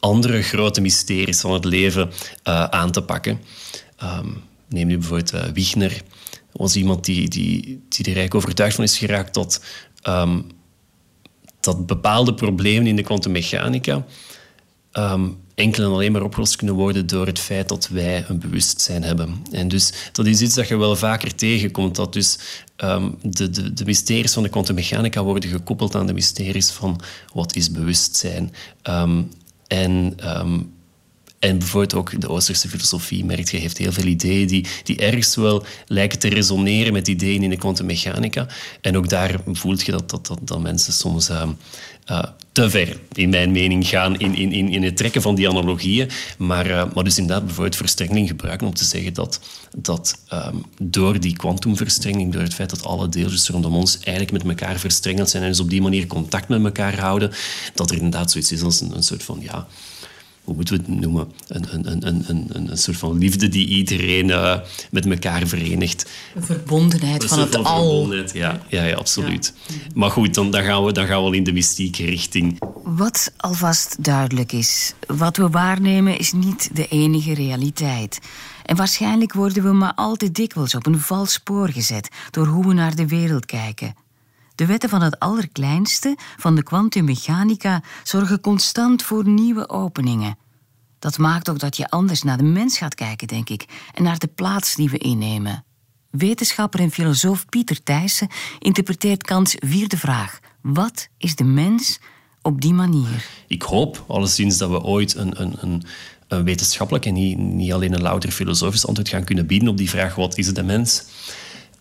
andere 0.00 0.42
grote 0.42 0.80
mysteries 0.80 1.40
van 1.40 1.52
het 1.52 1.64
leven 1.64 2.10
uh, 2.48 2.64
aan 2.64 2.90
te 2.90 3.02
pakken. 3.02 3.40
Um, 4.02 4.42
neem 4.68 4.86
nu 4.86 4.98
bijvoorbeeld 4.98 5.34
uh, 5.34 5.42
Wigner. 5.54 6.02
Was 6.52 6.76
iemand 6.76 7.04
die, 7.04 7.28
die, 7.28 7.60
die 7.88 8.04
er 8.04 8.04
eigenlijk 8.04 8.34
overtuigd 8.34 8.74
van 8.74 8.84
is 8.84 8.98
geraakt 8.98 9.34
dat, 9.34 9.64
um, 10.08 10.46
dat 11.60 11.86
bepaalde 11.86 12.34
problemen 12.34 12.86
in 12.86 12.96
de 12.96 13.02
kwantummechanica 13.02 14.04
um, 14.92 15.36
enkel 15.54 15.84
en 15.84 15.90
alleen 15.90 16.12
maar 16.12 16.22
opgelost 16.22 16.56
kunnen 16.56 16.74
worden 16.74 17.06
door 17.06 17.26
het 17.26 17.38
feit 17.38 17.68
dat 17.68 17.88
wij 17.88 18.24
een 18.28 18.38
bewustzijn 18.38 19.02
hebben. 19.02 19.42
En 19.50 19.68
dus 19.68 19.92
dat 20.12 20.26
is 20.26 20.40
iets 20.40 20.54
dat 20.54 20.68
je 20.68 20.76
wel 20.76 20.96
vaker 20.96 21.34
tegenkomt, 21.34 21.96
dat 21.96 22.12
dus 22.12 22.38
um, 22.76 23.18
de, 23.22 23.50
de, 23.50 23.72
de 23.72 23.84
mysteries 23.84 24.32
van 24.32 24.42
de 24.42 24.48
kwantummechanica 24.48 25.22
worden 25.22 25.50
gekoppeld 25.50 25.94
aan 25.94 26.06
de 26.06 26.12
mysteries 26.12 26.70
van 26.70 27.00
wat 27.34 27.56
is 27.56 27.70
bewustzijn. 27.70 28.52
En 29.66 30.16
en 31.38 31.58
bijvoorbeeld 31.58 31.94
ook 31.94 32.20
de 32.20 32.28
Oosterse 32.28 32.68
filosofie, 32.68 33.24
merkt 33.24 33.50
je, 33.50 33.56
heeft 33.56 33.78
heel 33.78 33.92
veel 33.92 34.04
ideeën 34.04 34.46
die, 34.46 34.66
die 34.84 34.96
ergens 34.96 35.34
wel 35.34 35.64
lijken 35.86 36.18
te 36.18 36.28
resoneren 36.28 36.92
met 36.92 37.08
ideeën 37.08 37.42
in 37.42 37.50
de 37.50 37.56
kwantummechanica. 37.56 38.46
En 38.80 38.96
ook 38.96 39.08
daar 39.08 39.40
voelt 39.46 39.82
je 39.82 39.92
dat, 39.92 40.10
dat, 40.10 40.26
dat, 40.26 40.38
dat 40.42 40.60
mensen 40.60 40.92
soms 40.92 41.30
uh, 41.30 41.42
uh, 42.10 42.22
te 42.52 42.70
ver, 42.70 42.96
in 43.12 43.28
mijn 43.28 43.50
mening, 43.50 43.88
gaan 43.88 44.18
in, 44.18 44.34
in, 44.34 44.52
in 44.52 44.82
het 44.82 44.96
trekken 44.96 45.22
van 45.22 45.34
die 45.34 45.48
analogieën. 45.48 46.10
Maar, 46.38 46.66
uh, 46.66 46.84
maar 46.94 47.04
dus 47.04 47.18
inderdaad 47.18 47.44
bijvoorbeeld 47.44 47.76
verstrengeling 47.76 48.28
gebruiken 48.28 48.66
om 48.66 48.74
te 48.74 48.84
zeggen 48.84 49.14
dat, 49.14 49.40
dat 49.76 50.18
um, 50.32 50.64
door 50.82 51.20
die 51.20 51.36
kwantumverstrengeling, 51.36 52.32
door 52.32 52.42
het 52.42 52.54
feit 52.54 52.70
dat 52.70 52.84
alle 52.84 53.08
deeltjes 53.08 53.48
rondom 53.48 53.74
ons 53.74 53.98
eigenlijk 53.98 54.32
met 54.32 54.58
elkaar 54.58 54.78
verstrengeld 54.78 55.30
zijn 55.30 55.42
en 55.42 55.48
dus 55.48 55.60
op 55.60 55.70
die 55.70 55.82
manier 55.82 56.06
contact 56.06 56.48
met 56.48 56.64
elkaar 56.64 57.00
houden, 57.00 57.30
dat 57.74 57.90
er 57.90 57.96
inderdaad 57.96 58.30
zoiets 58.30 58.52
is 58.52 58.62
als 58.62 58.80
een, 58.80 58.96
een 58.96 59.02
soort 59.02 59.22
van... 59.22 59.38
Ja, 59.40 59.66
hoe 60.48 60.56
moeten 60.56 60.76
we 60.76 60.82
het 60.92 61.00
noemen? 61.00 61.32
Een, 61.48 61.66
een, 61.70 62.06
een, 62.06 62.24
een, 62.28 62.70
een 62.70 62.78
soort 62.78 62.96
van 62.96 63.18
liefde 63.18 63.48
die 63.48 63.66
iedereen 63.66 64.28
uh, 64.28 64.56
met 64.90 65.06
elkaar 65.06 65.46
verenigt. 65.46 66.10
Een 66.34 66.42
verbondenheid 66.42 67.24
van 67.24 67.38
het 67.38 67.56
al. 67.56 68.14
Ja, 68.14 68.60
ja, 68.68 68.84
ja, 68.84 68.94
absoluut. 68.94 69.54
Ja. 69.66 69.74
Maar 69.94 70.10
goed, 70.10 70.34
dan, 70.34 70.50
dan, 70.50 70.62
gaan 70.62 70.84
we, 70.84 70.92
dan 70.92 71.06
gaan 71.06 71.16
we 71.16 71.22
wel 71.22 71.32
in 71.32 71.44
de 71.44 71.52
mystieke 71.52 72.04
richting. 72.04 72.58
Wat 72.82 73.32
alvast 73.36 74.04
duidelijk 74.04 74.52
is, 74.52 74.94
wat 75.06 75.36
we 75.36 75.48
waarnemen 75.48 76.18
is 76.18 76.32
niet 76.32 76.70
de 76.72 76.86
enige 76.86 77.34
realiteit. 77.34 78.18
En 78.64 78.76
waarschijnlijk 78.76 79.32
worden 79.32 79.62
we 79.62 79.72
maar 79.72 79.94
al 79.94 80.16
te 80.16 80.30
dikwijls 80.30 80.74
op 80.74 80.86
een 80.86 81.00
vals 81.00 81.32
spoor 81.32 81.68
gezet 81.68 82.08
door 82.30 82.46
hoe 82.46 82.66
we 82.66 82.74
naar 82.74 82.94
de 82.94 83.06
wereld 83.06 83.46
kijken. 83.46 83.94
De 84.58 84.66
wetten 84.66 84.88
van 84.88 85.02
het 85.02 85.18
allerkleinste, 85.18 86.16
van 86.36 86.54
de 86.54 86.62
kwantummechanica, 86.62 87.82
zorgen 88.02 88.40
constant 88.40 89.02
voor 89.02 89.28
nieuwe 89.28 89.68
openingen. 89.68 90.38
Dat 90.98 91.18
maakt 91.18 91.50
ook 91.50 91.58
dat 91.58 91.76
je 91.76 91.90
anders 91.90 92.22
naar 92.22 92.36
de 92.36 92.42
mens 92.42 92.78
gaat 92.78 92.94
kijken, 92.94 93.28
denk 93.28 93.48
ik, 93.48 93.64
en 93.94 94.02
naar 94.02 94.18
de 94.18 94.26
plaats 94.26 94.74
die 94.74 94.90
we 94.90 94.98
innemen. 94.98 95.64
Wetenschapper 96.10 96.80
en 96.80 96.90
filosoof 96.90 97.46
Pieter 97.46 97.82
Thijssen 97.82 98.28
interpreteert 98.58 99.22
Kants 99.22 99.56
vierde 99.58 99.96
vraag: 99.96 100.38
wat 100.60 101.08
is 101.18 101.36
de 101.36 101.44
mens 101.44 101.98
op 102.42 102.60
die 102.60 102.74
manier? 102.74 103.26
Ik 103.46 103.62
hoop 103.62 104.04
alleszins 104.08 104.58
dat 104.58 104.70
we 104.70 104.82
ooit 104.82 105.14
een, 105.14 105.42
een, 105.42 105.82
een, 106.28 106.44
wetenschappelijk 106.44 107.06
en 107.06 107.14
niet, 107.56 107.72
alleen 107.72 107.92
een 107.92 108.02
louter 108.02 108.30
filosofisch 108.30 108.86
antwoord 108.86 109.08
gaan 109.08 109.24
kunnen 109.24 109.46
bieden 109.46 109.68
op 109.68 109.76
die 109.76 109.90
vraag: 109.90 110.14
wat 110.14 110.38
is 110.38 110.54
de 110.54 110.62
mens? 110.62 111.04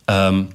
Um, 0.05 0.47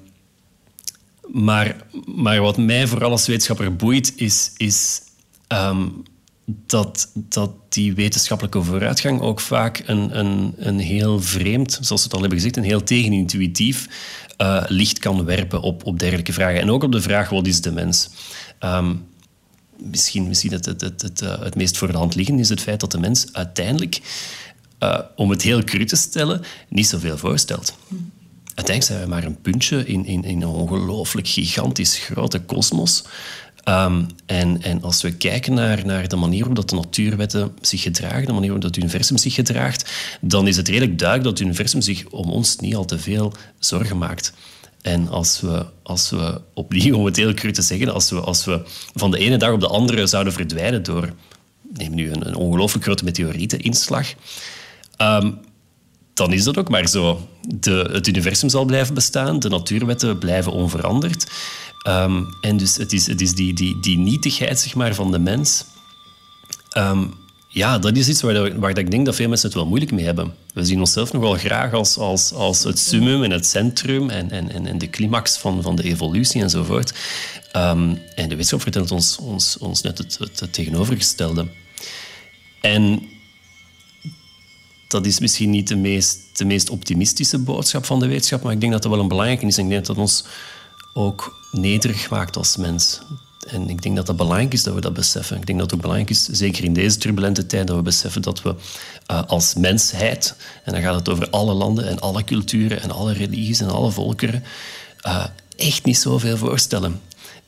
maar, 1.32 1.76
maar 2.04 2.40
wat 2.40 2.56
mij 2.56 2.86
vooral 2.86 3.10
als 3.10 3.26
wetenschapper 3.26 3.76
boeit, 3.76 4.12
is, 4.16 4.50
is 4.56 5.02
um, 5.48 6.02
dat, 6.66 7.10
dat 7.14 7.50
die 7.68 7.94
wetenschappelijke 7.94 8.62
vooruitgang 8.62 9.20
ook 9.20 9.40
vaak 9.40 9.82
een, 9.86 10.18
een, 10.18 10.54
een 10.56 10.78
heel 10.78 11.22
vreemd, 11.22 11.78
zoals 11.80 12.00
we 12.00 12.06
het 12.06 12.12
al 12.12 12.20
hebben 12.20 12.38
gezegd, 12.38 12.56
een 12.56 12.62
heel 12.62 12.82
tegenintuïtief 12.82 13.88
uh, 14.38 14.64
licht 14.66 14.98
kan 14.98 15.24
werpen 15.24 15.60
op, 15.60 15.84
op 15.86 15.98
dergelijke 15.98 16.32
vragen. 16.32 16.60
En 16.60 16.70
ook 16.70 16.82
op 16.82 16.92
de 16.92 17.02
vraag, 17.02 17.28
wat 17.28 17.46
is 17.46 17.60
de 17.60 17.72
mens? 17.72 18.10
Um, 18.60 19.04
misschien 19.76 20.28
misschien 20.28 20.52
het, 20.52 20.64
het, 20.64 20.80
het, 20.80 21.02
het, 21.02 21.22
uh, 21.22 21.40
het 21.40 21.54
meest 21.54 21.76
voor 21.76 21.92
de 21.92 21.96
hand 21.96 22.14
liggende 22.14 22.42
is 22.42 22.48
het 22.48 22.60
feit 22.60 22.80
dat 22.80 22.90
de 22.90 22.98
mens 22.98 23.26
uiteindelijk, 23.32 24.00
uh, 24.80 24.98
om 25.16 25.30
het 25.30 25.42
heel 25.42 25.64
cru 25.64 25.84
te 25.84 25.96
stellen, 25.96 26.42
niet 26.68 26.86
zoveel 26.86 27.18
voorstelt. 27.18 27.76
Uiteindelijk 28.54 28.84
zijn 28.84 29.00
we 29.00 29.14
maar 29.14 29.24
een 29.24 29.40
puntje 29.40 29.86
in, 29.86 30.06
in, 30.06 30.24
in 30.24 30.42
een 30.42 30.48
ongelooflijk 30.48 31.28
gigantisch 31.28 31.98
grote 31.98 32.40
kosmos. 32.40 33.04
Um, 33.68 34.06
en, 34.26 34.62
en 34.62 34.82
als 34.82 35.02
we 35.02 35.12
kijken 35.12 35.54
naar, 35.54 35.86
naar 35.86 36.08
de 36.08 36.16
manier 36.16 36.46
waarop 36.46 36.68
de 36.68 36.74
natuurwetten 36.74 37.54
zich 37.60 37.82
gedragen, 37.82 38.26
de 38.26 38.32
manier 38.32 38.50
waarop 38.50 38.62
het 38.62 38.76
universum 38.76 39.16
zich 39.16 39.34
gedraagt, 39.34 39.92
dan 40.20 40.46
is 40.46 40.56
het 40.56 40.68
redelijk 40.68 40.98
duidelijk 40.98 41.28
dat 41.28 41.38
het 41.38 41.48
universum 41.48 41.80
zich 41.80 42.06
om 42.06 42.30
ons 42.30 42.56
niet 42.56 42.74
al 42.74 42.84
te 42.84 42.98
veel 42.98 43.32
zorgen 43.58 43.98
maakt. 43.98 44.32
En 44.82 45.08
als 45.08 45.40
we, 45.40 45.66
als 45.82 46.10
we 46.10 46.40
opnieuw, 46.54 46.96
om 46.96 47.04
het 47.04 47.16
heel 47.16 47.34
cru 47.34 47.52
te 47.52 47.62
zeggen, 47.62 47.92
als 47.92 48.10
we, 48.10 48.20
als 48.20 48.44
we 48.44 48.62
van 48.94 49.10
de 49.10 49.18
ene 49.18 49.36
dag 49.36 49.52
op 49.52 49.60
de 49.60 49.68
andere 49.68 50.06
zouden 50.06 50.32
verdwijnen 50.32 50.82
door, 50.82 51.12
neem 51.72 51.94
nu 51.94 52.10
een, 52.10 52.26
een 52.26 52.34
ongelooflijk 52.34 52.84
grote 52.84 53.04
meteorieteninslag, 53.04 54.14
um, 54.98 55.38
dan 56.14 56.32
is 56.32 56.44
dat 56.44 56.56
ook 56.56 56.68
maar 56.68 56.86
zo. 56.86 57.28
De, 57.48 57.88
het 57.92 58.06
universum 58.06 58.48
zal 58.48 58.64
blijven 58.64 58.94
bestaan, 58.94 59.38
de 59.38 59.48
natuurwetten 59.48 60.18
blijven 60.18 60.52
onveranderd. 60.52 61.30
Um, 61.88 62.26
en 62.40 62.56
dus 62.56 62.76
het 62.76 62.92
is, 62.92 63.06
het 63.06 63.20
is 63.20 63.34
die, 63.34 63.54
die, 63.54 63.80
die 63.80 63.98
nietigheid 63.98 64.60
zeg 64.60 64.74
maar, 64.74 64.94
van 64.94 65.10
de 65.10 65.18
mens. 65.18 65.64
Um, 66.76 67.14
ja, 67.48 67.78
dat 67.78 67.96
is 67.96 68.08
iets 68.08 68.22
waar, 68.22 68.58
waar 68.60 68.78
ik 68.78 68.90
denk 68.90 69.06
dat 69.06 69.14
veel 69.14 69.28
mensen 69.28 69.48
het 69.48 69.56
wel 69.56 69.66
moeilijk 69.66 69.92
mee 69.92 70.04
hebben. 70.04 70.34
We 70.54 70.64
zien 70.64 70.80
onszelf 70.80 71.12
nogal 71.12 71.34
graag 71.34 71.72
als, 71.72 71.96
als, 71.96 72.32
als 72.32 72.64
het 72.64 72.78
summum 72.78 73.22
en 73.22 73.30
het 73.30 73.46
centrum 73.46 74.10
en, 74.10 74.30
en, 74.30 74.66
en 74.66 74.78
de 74.78 74.90
climax 74.90 75.38
van, 75.38 75.62
van 75.62 75.76
de 75.76 75.82
evolutie 75.82 76.42
enzovoort. 76.42 76.92
Um, 77.56 77.98
en 78.14 78.28
de 78.28 78.28
wetenschap 78.28 78.60
vertelt 78.60 78.90
ons, 78.90 79.16
ons, 79.16 79.58
ons 79.58 79.82
net 79.82 79.98
het, 79.98 80.18
het, 80.18 80.40
het 80.40 80.52
tegenovergestelde. 80.52 81.46
En 82.60 83.02
dat 84.92 85.06
is 85.06 85.18
misschien 85.18 85.50
niet 85.50 85.68
de 85.68 85.76
meest, 85.76 86.18
de 86.32 86.44
meest 86.44 86.70
optimistische 86.70 87.38
boodschap 87.38 87.84
van 87.84 88.00
de 88.00 88.06
wetenschap, 88.06 88.42
maar 88.42 88.52
ik 88.52 88.60
denk 88.60 88.72
dat 88.72 88.82
dat 88.82 88.90
wel 88.90 89.00
een 89.00 89.08
belangrijke 89.08 89.46
is. 89.46 89.56
En 89.56 89.62
ik 89.62 89.68
denk 89.70 89.86
dat 89.86 89.96
dat 89.96 90.04
ons 90.04 90.24
ook 90.92 91.36
nederig 91.50 92.10
maakt 92.10 92.36
als 92.36 92.56
mens. 92.56 93.00
En 93.46 93.68
ik 93.68 93.82
denk 93.82 93.96
dat 93.96 94.06
dat 94.06 94.16
belangrijk 94.16 94.52
is 94.52 94.62
dat 94.62 94.74
we 94.74 94.80
dat 94.80 94.92
beseffen. 94.92 95.36
Ik 95.36 95.46
denk 95.46 95.58
dat 95.58 95.66
het 95.66 95.74
ook 95.74 95.82
belangrijk 95.82 96.10
is, 96.10 96.24
zeker 96.24 96.64
in 96.64 96.72
deze 96.72 96.96
turbulente 96.96 97.46
tijd, 97.46 97.66
dat 97.66 97.76
we 97.76 97.82
beseffen 97.82 98.22
dat 98.22 98.42
we 98.42 98.54
uh, 99.10 99.22
als 99.26 99.54
mensheid, 99.54 100.34
en 100.64 100.72
dan 100.72 100.82
gaat 100.82 100.94
het 100.94 101.08
over 101.08 101.30
alle 101.30 101.52
landen 101.52 101.88
en 101.88 101.98
alle 101.98 102.24
culturen 102.24 102.82
en 102.82 102.90
alle 102.90 103.12
religies 103.12 103.60
en 103.60 103.70
alle 103.70 103.90
volkeren, 103.90 104.44
uh, 105.06 105.24
echt 105.56 105.84
niet 105.84 105.98
zoveel 105.98 106.36
voorstellen. 106.36 107.00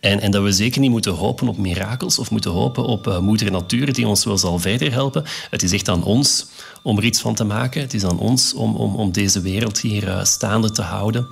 En, 0.05 0.21
en, 0.21 0.31
dat 0.31 0.43
we 0.43 0.53
zeker 0.53 0.81
niet 0.81 0.91
moeten 0.91 1.13
hopen 1.13 1.49
op 1.49 1.57
mirakels 1.57 2.19
of 2.19 2.31
moeten 2.31 2.51
hopen 2.51 2.85
op 2.85 3.07
uh, 3.07 3.19
moeder 3.19 3.51
natuur 3.51 3.93
die 3.93 4.07
ons 4.07 4.25
wel 4.25 4.39
zal 4.39 4.59
verder 4.59 4.93
helpen. 4.93 5.25
Het 5.51 5.63
is 5.63 5.73
echt 5.73 5.89
aan 5.89 6.03
ons 6.03 6.47
om 6.83 6.99
er 6.99 7.05
iets 7.05 7.21
van 7.21 7.35
te 7.35 7.45
maken. 7.45 7.81
Het 7.81 7.95
is 7.95 8.05
aan 8.05 8.19
ons 8.19 8.55
om, 8.55 8.75
om, 8.75 8.95
om 8.95 9.13
deze 9.13 9.41
wereld 9.41 9.81
hier 9.81 10.09
uh, 10.09 10.25
staande 10.25 10.71
te 10.71 10.83
houden. 10.83 11.27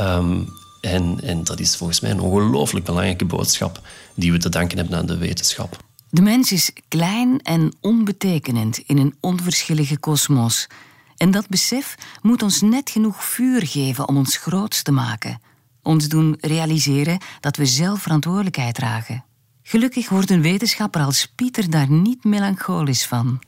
Um, 0.00 0.48
en, 0.80 1.20
en 1.22 1.44
dat 1.44 1.60
is 1.60 1.76
volgens 1.76 2.00
mij 2.00 2.10
een 2.10 2.20
ongelooflijk 2.20 2.84
belangrijke 2.84 3.24
boodschap 3.24 3.80
die 4.14 4.32
we 4.32 4.38
te 4.38 4.48
danken 4.48 4.78
hebben 4.78 4.98
aan 4.98 5.06
de 5.06 5.18
wetenschap. 5.18 5.76
De 6.08 6.22
mens 6.22 6.52
is 6.52 6.70
klein 6.88 7.40
en 7.42 7.72
onbetekenend 7.80 8.78
in 8.86 8.98
een 8.98 9.14
onverschillige 9.20 9.98
kosmos. 9.98 10.66
En 11.16 11.30
dat 11.30 11.48
besef 11.48 11.94
moet 12.22 12.42
ons 12.42 12.60
net 12.60 12.90
genoeg 12.90 13.24
vuur 13.24 13.66
geven 13.66 14.08
om 14.08 14.16
ons 14.16 14.36
groots 14.36 14.82
te 14.82 14.92
maken 14.92 15.40
ons 15.90 16.08
doen 16.08 16.36
realiseren 16.40 17.18
dat 17.40 17.56
we 17.56 17.66
zelf 17.66 18.02
verantwoordelijkheid 18.02 18.74
dragen. 18.74 19.24
Gelukkig 19.62 20.08
wordt 20.08 20.30
een 20.30 20.42
wetenschapper 20.42 21.00
als 21.00 21.32
Pieter 21.34 21.70
daar 21.70 21.90
niet 21.90 22.24
melancholisch 22.24 23.06
van. 23.06 23.40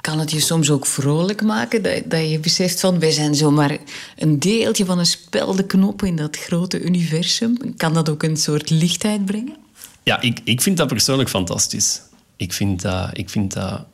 Kan 0.00 0.18
het 0.18 0.30
je 0.30 0.40
soms 0.40 0.70
ook 0.70 0.86
vrolijk 0.86 1.42
maken 1.42 1.82
dat, 1.82 2.02
dat 2.06 2.30
je 2.30 2.38
beseft 2.38 2.80
van 2.80 2.98
wij 2.98 3.10
zijn 3.10 3.34
zomaar 3.34 3.78
een 4.16 4.38
deeltje 4.38 4.84
van 4.84 4.98
een 4.98 5.06
spel 5.06 5.54
de 5.54 5.66
knoppen 5.66 6.08
in 6.08 6.16
dat 6.16 6.36
grote 6.36 6.80
universum? 6.80 7.76
Kan 7.76 7.94
dat 7.94 8.08
ook 8.08 8.22
een 8.22 8.36
soort 8.36 8.70
lichtheid 8.70 9.24
brengen? 9.24 9.56
Ja, 10.02 10.20
ik, 10.20 10.40
ik 10.44 10.60
vind 10.60 10.76
dat 10.76 10.88
persoonlijk 10.88 11.28
fantastisch. 11.28 12.00
Ik 12.36 12.52
vind 12.52 12.82
dat... 12.82 13.10
Ik 13.12 13.30
vind 13.30 13.52
dat 13.52 13.86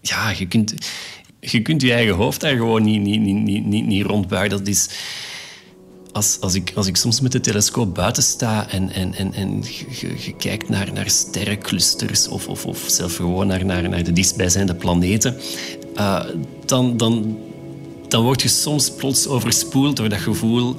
ja, 0.00 0.30
je 0.30 0.46
kunt, 0.48 0.74
je 1.40 1.62
kunt 1.62 1.82
je 1.82 1.92
eigen 1.92 2.14
hoofd 2.14 2.40
daar 2.40 2.56
gewoon 2.56 2.82
niet, 2.82 3.00
niet, 3.00 3.20
niet, 3.20 3.64
niet, 3.64 3.86
niet 3.86 4.06
rondbuigen. 4.06 4.58
Dat 4.58 4.68
is... 4.68 4.88
Als, 6.12 6.36
als, 6.40 6.54
ik, 6.54 6.72
als 6.74 6.86
ik 6.86 6.96
soms 6.96 7.20
met 7.20 7.32
de 7.32 7.40
telescoop 7.40 7.94
buiten 7.94 8.22
sta 8.22 8.68
en, 8.68 8.90
en, 8.90 9.14
en, 9.14 9.34
en 9.34 9.62
kijkt 10.38 10.68
naar, 10.68 10.92
naar 10.92 11.10
sterrenclusters 11.10 12.28
of, 12.28 12.48
of, 12.48 12.66
of 12.66 12.84
zelf 12.86 13.16
gewoon 13.16 13.46
naar, 13.46 13.64
naar, 13.64 13.88
naar 13.88 14.02
de 14.02 14.12
dichtstbijzijnde 14.12 14.74
planeten, 14.74 15.36
uh, 15.96 16.24
dan, 16.64 16.96
dan, 16.96 17.38
dan 18.08 18.22
word 18.22 18.42
je 18.42 18.48
soms 18.48 18.90
plots 18.90 19.26
overspoeld 19.26 19.96
door 19.96 20.08
dat 20.08 20.18
gevoel 20.18 20.76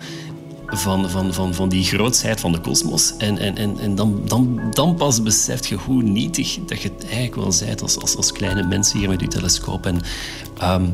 van, 0.66 1.10
van, 1.10 1.34
van, 1.34 1.54
van 1.54 1.70
die 1.70 1.84
grootsheid 1.84 2.40
van 2.40 2.52
de 2.52 2.60
kosmos. 2.60 3.14
En, 3.18 3.38
en, 3.38 3.58
en, 3.58 3.80
en 3.80 3.96
dan, 3.96 4.22
dan, 4.26 4.62
dan 4.72 4.96
pas 4.96 5.24
beseft 5.24 5.68
je 5.68 5.76
hoe 5.76 6.04
nietig 6.04 6.60
dat 6.66 6.82
je 6.82 6.90
het 6.96 7.04
eigenlijk 7.04 7.36
wel 7.36 7.52
zijt 7.52 7.82
als, 7.82 8.00
als, 8.00 8.16
als 8.16 8.32
kleine 8.32 8.64
mensen 8.64 9.00
hier 9.00 9.10
met 9.10 9.22
je 9.22 9.28
telescoop. 9.28 9.86
En 9.86 10.02
um, 10.64 10.90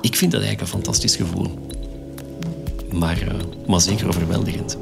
ik 0.00 0.16
vind 0.16 0.32
dat 0.32 0.40
eigenlijk 0.40 0.60
een 0.60 0.78
fantastisch 0.78 1.16
gevoel. 1.16 1.63
Maar, 2.94 3.22
uh, 3.22 3.40
maar 3.66 3.80
zeker 3.80 4.08
overweldigend. 4.08 4.78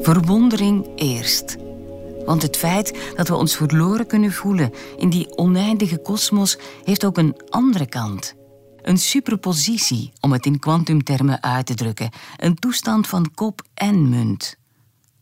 Verwondering 0.00 0.86
eerst. 0.96 1.56
Want 2.24 2.42
het 2.42 2.56
feit 2.56 3.12
dat 3.16 3.28
we 3.28 3.34
ons 3.34 3.56
verloren 3.56 4.06
kunnen 4.06 4.32
voelen 4.32 4.72
in 4.98 5.10
die 5.10 5.36
oneindige 5.36 5.98
kosmos 5.98 6.58
heeft 6.84 7.04
ook 7.04 7.18
een 7.18 7.36
andere 7.48 7.86
kant. 7.86 8.34
Een 8.82 8.98
superpositie, 8.98 10.12
om 10.20 10.32
het 10.32 10.46
in 10.46 10.58
kwantumtermen 10.58 11.42
uit 11.42 11.66
te 11.66 11.74
drukken. 11.74 12.10
Een 12.36 12.54
toestand 12.54 13.06
van 13.06 13.30
kop 13.34 13.62
en 13.74 14.08
munt. 14.08 14.56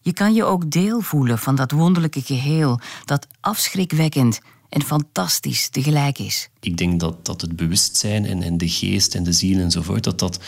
Je 0.01 0.13
kan 0.13 0.35
je 0.35 0.45
ook 0.45 0.71
deel 0.71 1.01
voelen 1.01 1.39
van 1.39 1.55
dat 1.55 1.71
wonderlijke 1.71 2.23
geheel 2.23 2.81
dat 3.05 3.27
afschrikwekkend 3.41 4.41
en 4.75 4.83
fantastisch 4.83 5.69
tegelijk 5.69 6.19
is. 6.19 6.49
Ik 6.61 6.77
denk 6.77 7.01
dat, 7.01 7.27
dat 7.27 7.41
het 7.41 7.57
bewustzijn 7.57 8.27
en, 8.27 8.43
en 8.43 8.59
de 8.59 8.69
geest 8.69 9.15
en 9.15 9.25
de 9.25 9.33
ziel 9.33 9.59
enzovoort, 9.59 10.05
dat 10.05 10.19
dat 10.19 10.39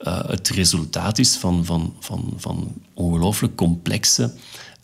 uh, 0.00 0.28
het 0.28 0.48
resultaat 0.48 1.18
is 1.18 1.36
van, 1.36 1.64
van, 1.64 1.94
van, 2.00 2.32
van 2.36 2.72
ongelooflijk 2.94 3.54
complexe 3.54 4.34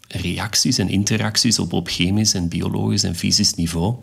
reacties 0.08 0.78
en 0.78 0.88
interacties 0.88 1.58
op, 1.58 1.72
op 1.72 1.88
chemisch 1.88 2.34
en 2.34 2.48
biologisch 2.48 3.02
en 3.02 3.16
fysisch 3.16 3.54
niveau. 3.54 3.94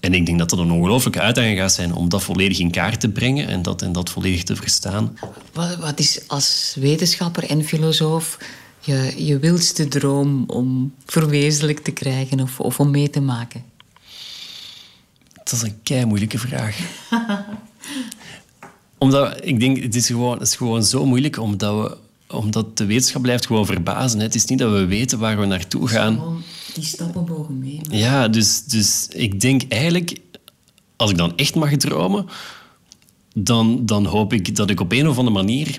En 0.00 0.14
ik 0.14 0.26
denk 0.26 0.38
dat 0.38 0.50
dat 0.50 0.58
een 0.58 0.70
ongelooflijke 0.70 1.20
uitdaging 1.20 1.58
gaat 1.58 1.72
zijn 1.72 1.94
om 1.94 2.08
dat 2.08 2.22
volledig 2.22 2.58
in 2.58 2.70
kaart 2.70 3.00
te 3.00 3.08
brengen 3.08 3.46
en 3.48 3.62
dat, 3.62 3.82
en 3.82 3.92
dat 3.92 4.10
volledig 4.10 4.42
te 4.42 4.56
verstaan. 4.56 5.18
Wat, 5.52 5.76
wat 5.76 5.98
is 5.98 6.28
als 6.28 6.76
wetenschapper 6.80 7.50
en 7.50 7.64
filosoof 7.64 8.38
je, 8.80 9.14
je 9.16 9.38
wildste 9.38 9.88
droom 9.88 10.44
om 10.46 10.94
verwezenlijk 11.06 11.78
te 11.78 11.90
krijgen 11.90 12.40
of, 12.40 12.60
of 12.60 12.80
om 12.80 12.90
mee 12.90 13.10
te 13.10 13.20
maken? 13.20 13.72
Dat 15.54 15.62
is 15.62 15.68
een 15.68 15.82
kei 15.82 16.04
moeilijke 16.04 16.38
vraag. 16.38 16.78
omdat 18.98 19.38
ik 19.42 19.60
denk, 19.60 19.82
het 19.82 19.94
is, 19.94 20.06
gewoon, 20.06 20.38
het 20.38 20.48
is 20.48 20.56
gewoon 20.56 20.84
zo 20.84 21.06
moeilijk 21.06 21.38
omdat, 21.38 21.82
we, 21.82 21.96
omdat 22.36 22.76
de 22.76 22.84
wetenschap 22.84 23.22
blijft 23.22 23.46
gewoon 23.46 23.66
verbazen. 23.66 24.20
Het 24.20 24.34
is 24.34 24.44
niet 24.44 24.58
dat 24.58 24.72
we 24.72 24.86
weten 24.86 25.18
waar 25.18 25.40
we 25.40 25.46
naartoe 25.46 25.88
gaan 25.88 26.42
die 26.74 26.84
stappen 26.84 27.24
mogen 27.28 27.58
mee. 27.58 27.80
Ja, 27.90 28.28
dus, 28.28 28.64
dus 28.64 29.08
ik 29.08 29.40
denk 29.40 29.62
eigenlijk, 29.68 30.18
als 30.96 31.10
ik 31.10 31.16
dan 31.16 31.36
echt 31.36 31.54
mag 31.54 31.76
dromen, 31.76 32.26
dan, 33.34 33.86
dan 33.86 34.04
hoop 34.04 34.32
ik 34.32 34.56
dat 34.56 34.70
ik 34.70 34.80
op 34.80 34.92
een 34.92 35.08
of 35.08 35.18
andere 35.18 35.36
manier 35.36 35.78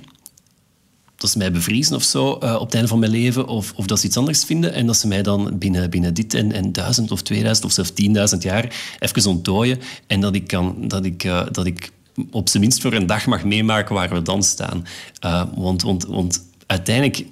dat 1.18 1.30
ze 1.30 1.38
mij 1.38 1.52
bevriezen 1.52 1.96
of 1.96 2.04
zo 2.04 2.40
uh, 2.44 2.56
op 2.56 2.66
het 2.66 2.74
einde 2.74 2.90
van 2.90 3.00
mijn 3.00 3.12
leven, 3.12 3.48
of, 3.48 3.74
of 3.76 3.86
dat 3.86 4.00
ze 4.00 4.06
iets 4.06 4.18
anders 4.18 4.44
vinden, 4.44 4.74
en 4.74 4.86
dat 4.86 4.98
ze 4.98 5.08
mij 5.08 5.22
dan 5.22 5.58
binnen, 5.58 5.90
binnen 5.90 6.14
dit 6.14 6.34
en, 6.34 6.52
en 6.52 6.72
duizend 6.72 7.12
of 7.12 7.22
tweeduizend 7.22 7.66
of 7.66 7.72
zelfs 7.72 7.92
tienduizend 7.92 8.44
jaar 8.44 8.98
even 9.00 9.30
ontdooien 9.30 9.80
en 10.08 10.22
dat 10.22 10.36
ik, 10.36 10.48
kan, 10.48 10.76
dat 10.88 11.06
ik, 11.06 11.24
uh, 11.24 11.46
dat 11.52 11.66
ik 11.66 11.92
op 12.32 12.50
zijn 12.50 12.64
minst 12.64 12.82
voor 12.82 12.94
een 12.94 13.08
dag 13.08 13.26
mag 13.26 13.44
meemaken 13.44 13.96
waar 13.96 14.10
we 14.10 14.22
dan 14.22 14.44
staan. 14.44 14.86
Uh, 15.26 15.44
want, 15.56 15.82
want, 15.82 16.06
want 16.06 16.44
uiteindelijk 16.66 17.26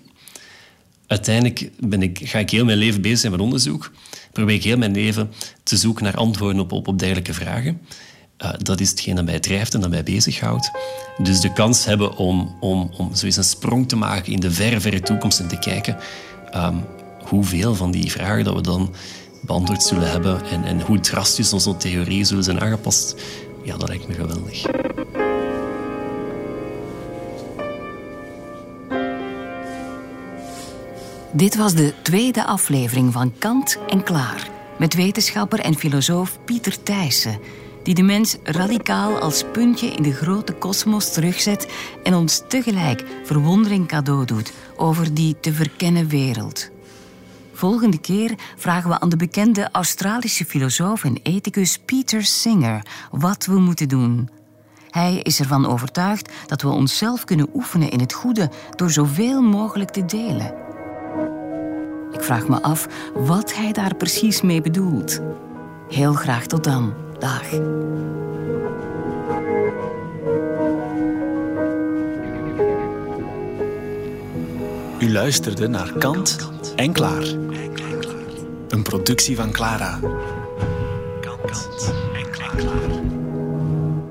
uiteindelijk 1.07 1.69
ben 1.79 2.01
ik, 2.01 2.19
ga 2.23 2.39
ik 2.39 2.49
heel 2.49 2.65
mijn 2.65 2.77
leven 2.77 3.01
bezig 3.01 3.19
zijn 3.19 3.31
met 3.31 3.41
onderzoek. 3.41 3.91
Probeer 4.31 4.55
ik 4.55 4.63
heel 4.63 4.77
mijn 4.77 4.93
leven 4.93 5.31
te 5.63 5.77
zoeken 5.77 6.03
naar 6.03 6.15
antwoorden 6.15 6.61
op, 6.61 6.71
op, 6.71 6.87
op 6.87 6.99
dergelijke 6.99 7.33
vragen. 7.33 7.81
Uh, 8.43 8.49
dat 8.57 8.79
is 8.79 8.89
hetgeen 8.89 9.15
dat 9.15 9.25
mij 9.25 9.39
drijft 9.39 9.73
en 9.73 9.81
dat 9.81 9.89
mij 9.89 10.03
bezighoudt. 10.03 10.71
Dus 11.17 11.39
de 11.39 11.53
kans 11.53 11.85
hebben 11.85 12.17
om, 12.17 12.55
om, 12.59 12.89
om 12.97 13.09
zoiets 13.13 13.37
een 13.37 13.43
sprong 13.43 13.89
te 13.89 13.95
maken 13.95 14.31
in 14.31 14.39
de 14.39 14.51
verre, 14.51 14.79
verre 14.79 14.99
toekomst 14.99 15.39
en 15.39 15.47
te 15.47 15.59
kijken 15.59 15.97
um, 16.55 16.85
hoeveel 17.19 17.75
van 17.75 17.91
die 17.91 18.11
vragen 18.11 18.43
dat 18.43 18.55
we 18.55 18.61
dan 18.61 18.93
beantwoord 19.41 19.83
zullen 19.83 20.11
hebben 20.11 20.41
en, 20.51 20.63
en 20.63 20.81
hoe 20.81 20.99
drastisch 20.99 21.53
onze 21.53 21.77
theorieën 21.77 22.25
zullen 22.25 22.43
zijn 22.43 22.61
aangepast, 22.61 23.15
ja, 23.63 23.77
dat 23.77 23.87
lijkt 23.87 24.07
me 24.07 24.13
geweldig. 24.13 24.65
Dit 31.31 31.55
was 31.55 31.73
de 31.73 31.93
tweede 32.01 32.45
aflevering 32.45 33.13
van 33.13 33.33
Kant 33.37 33.77
en 33.87 34.03
Klaar. 34.03 34.49
Met 34.77 34.93
wetenschapper 34.93 35.59
en 35.59 35.75
filosoof 35.75 36.39
Pieter 36.45 36.83
Thijssen. 36.83 37.39
Die 37.83 37.93
de 37.93 38.03
mens 38.03 38.37
radicaal 38.43 39.19
als 39.19 39.43
puntje 39.51 39.87
in 39.87 40.03
de 40.03 40.13
grote 40.13 40.53
kosmos 40.53 41.13
terugzet 41.13 41.67
en 42.03 42.13
ons 42.13 42.43
tegelijk 42.47 43.03
verwondering 43.23 43.87
cadeau 43.87 44.25
doet 44.25 44.53
over 44.75 45.13
die 45.13 45.39
te 45.39 45.53
verkennen 45.53 46.07
wereld. 46.07 46.69
Volgende 47.53 47.99
keer 47.99 48.35
vragen 48.57 48.89
we 48.89 48.99
aan 48.99 49.09
de 49.09 49.15
bekende 49.15 49.69
Australische 49.71 50.45
filosoof 50.45 51.03
en 51.03 51.19
ethicus 51.23 51.79
Peter 51.85 52.23
Singer 52.23 52.85
wat 53.11 53.45
we 53.45 53.59
moeten 53.59 53.87
doen. 53.87 54.29
Hij 54.89 55.15
is 55.15 55.39
ervan 55.39 55.65
overtuigd 55.65 56.31
dat 56.47 56.61
we 56.61 56.69
onszelf 56.69 57.23
kunnen 57.23 57.49
oefenen 57.53 57.89
in 57.89 57.99
het 57.99 58.13
goede 58.13 58.49
door 58.75 58.91
zoveel 58.91 59.41
mogelijk 59.41 59.89
te 59.89 60.05
delen. 60.05 60.53
Ik 62.11 62.23
vraag 62.23 62.47
me 62.47 62.61
af 62.61 62.87
wat 63.13 63.55
hij 63.55 63.71
daar 63.71 63.95
precies 63.95 64.41
mee 64.41 64.61
bedoelt. 64.61 65.19
Heel 65.89 66.13
graag 66.13 66.45
tot 66.45 66.63
dan. 66.63 66.93
U 74.99 75.11
luisterde 75.11 75.67
naar 75.67 75.91
Kant 75.97 76.51
en 76.75 76.91
Klaar. 76.91 77.23
Een 78.67 78.83
productie 78.83 79.35
van 79.35 79.51
Clara. 79.51 79.99
Kant 81.21 81.93
en 82.13 82.29
Klaar. 82.31 82.55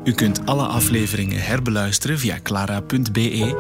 U 0.05 0.12
kunt 0.12 0.46
alle 0.46 0.66
afleveringen 0.66 1.42
herbeluisteren 1.42 2.18
via 2.18 2.38
clara.be 2.42 3.57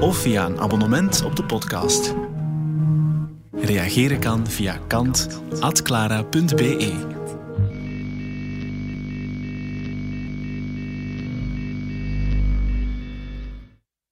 of 0.00 0.16
via 0.16 0.46
een 0.46 0.60
abonnement 0.60 1.24
op 1.24 1.36
de 1.36 1.44
podcast. 1.44 2.14
Reageren 3.52 4.18
kan 4.18 4.46
via 4.46 4.78
kant.clara.be. 4.86 7.18